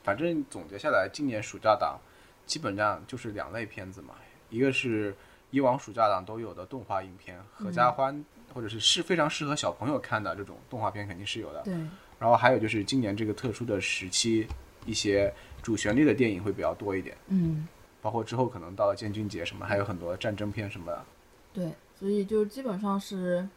[0.03, 1.99] 反正总结下来，今年暑假档
[2.45, 4.13] 基本上就是两类片子嘛，
[4.51, 5.15] 一个是
[5.55, 11.61] 以往暑假档都有的动画影片，合家欢、或者是是非常适合小朋友看的这种动画片肯定是有的。
[11.61, 11.73] 对，
[12.19, 14.45] 然后还有就是今年这个特殊的时期，
[14.85, 15.33] 一些
[15.63, 17.65] 主旋律的电影会比较多一点，嗯
[18.01, 21.05] 包括之后可能到了建军节什么，还有很多战争片什么的。
[21.53, 23.47] 对，所以就基本上是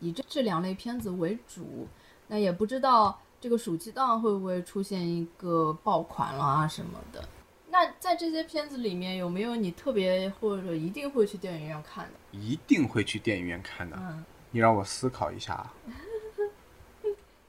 [0.00, 1.86] 以这这两类片子为主。
[2.26, 7.22] 那也不知道这个暑期档会不会出现一个爆款啦什么的。
[7.74, 12.12] 那在这些片子里面，有没有你特别或者一定会去电影院看的？
[12.30, 13.96] 一定会去电影院看的。
[13.98, 15.68] 嗯，你让我思考一下，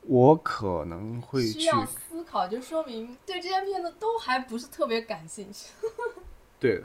[0.01, 1.59] 我可能会去。
[1.59, 5.69] 需要思考，就说明对这些片子都还不是特别感兴趣。
[6.59, 6.81] 对，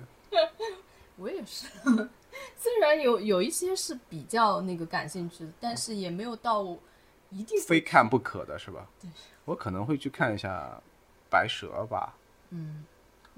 [1.16, 1.66] 我也是，
[2.58, 6.62] 虽然有有一些是比较那个感兴趣的，但是也没有到
[7.30, 8.86] 一定非看不可的是吧？
[9.00, 9.08] 对，
[9.46, 10.78] 我可能会去看一下
[11.30, 12.14] 《白蛇》吧。
[12.50, 12.84] 嗯，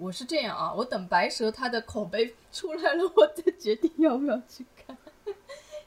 [0.02, 4.96] 我是这样啊，我等白蛇它的口碑出来了，我再决定要不要去看。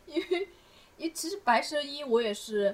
[0.05, 0.47] 因为，
[0.95, 2.73] 因为其实白蛇一我也是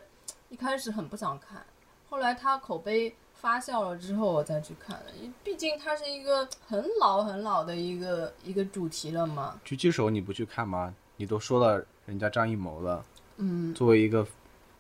[0.50, 1.66] 一开始很不想看，
[2.10, 5.06] 后来它口碑发酵了之后，我再去看的。
[5.20, 9.60] 因为毕竟它是一个很老很老的一个一个主题了嘛。
[9.66, 10.94] 狙击手你不去看吗？
[11.18, 13.04] 你都说了人家张艺谋了，
[13.38, 14.28] 嗯，作为一个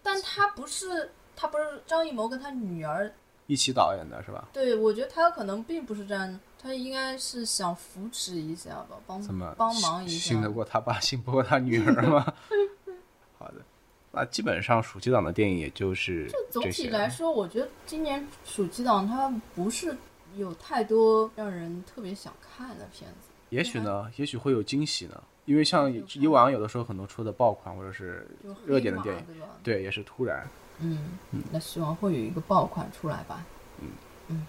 [0.03, 3.11] 但他不是他不是张艺谋跟他女儿
[3.47, 4.47] 一起导演的是吧？
[4.53, 10.29] 对，我觉得他可能并不是这样，他应该是想扶持一下吧，帮怎么帮忙一下。
[10.33, 12.33] 信得过他爸，信不过他女儿吗？
[13.39, 13.55] 好的，
[14.11, 19.97] 那基本上暑期档的电影也就是就总体来说，我觉得今年暑期档它不是
[20.35, 23.29] 有太多让人特别想看的片子。
[23.49, 28.27] 也许呢，也许会有惊喜呢，因为像以往有的时候很多出的爆款或者是
[28.65, 29.25] 热点的电影，
[29.63, 30.47] 对也是突然。
[30.79, 31.09] 嗯，
[31.51, 33.45] 那希望会有一个爆款出来吧。
[33.81, 33.89] 嗯
[34.27, 34.45] 嗯，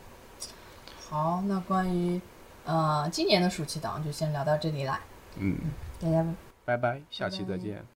[1.13, 2.19] 好，那关于
[2.65, 4.99] 呃今年的暑期档就先聊到这里啦，
[5.37, 5.59] 嗯，
[6.01, 6.25] 大家
[6.65, 7.57] 拜拜，下期拜拜。
[7.59, 7.92] 再见。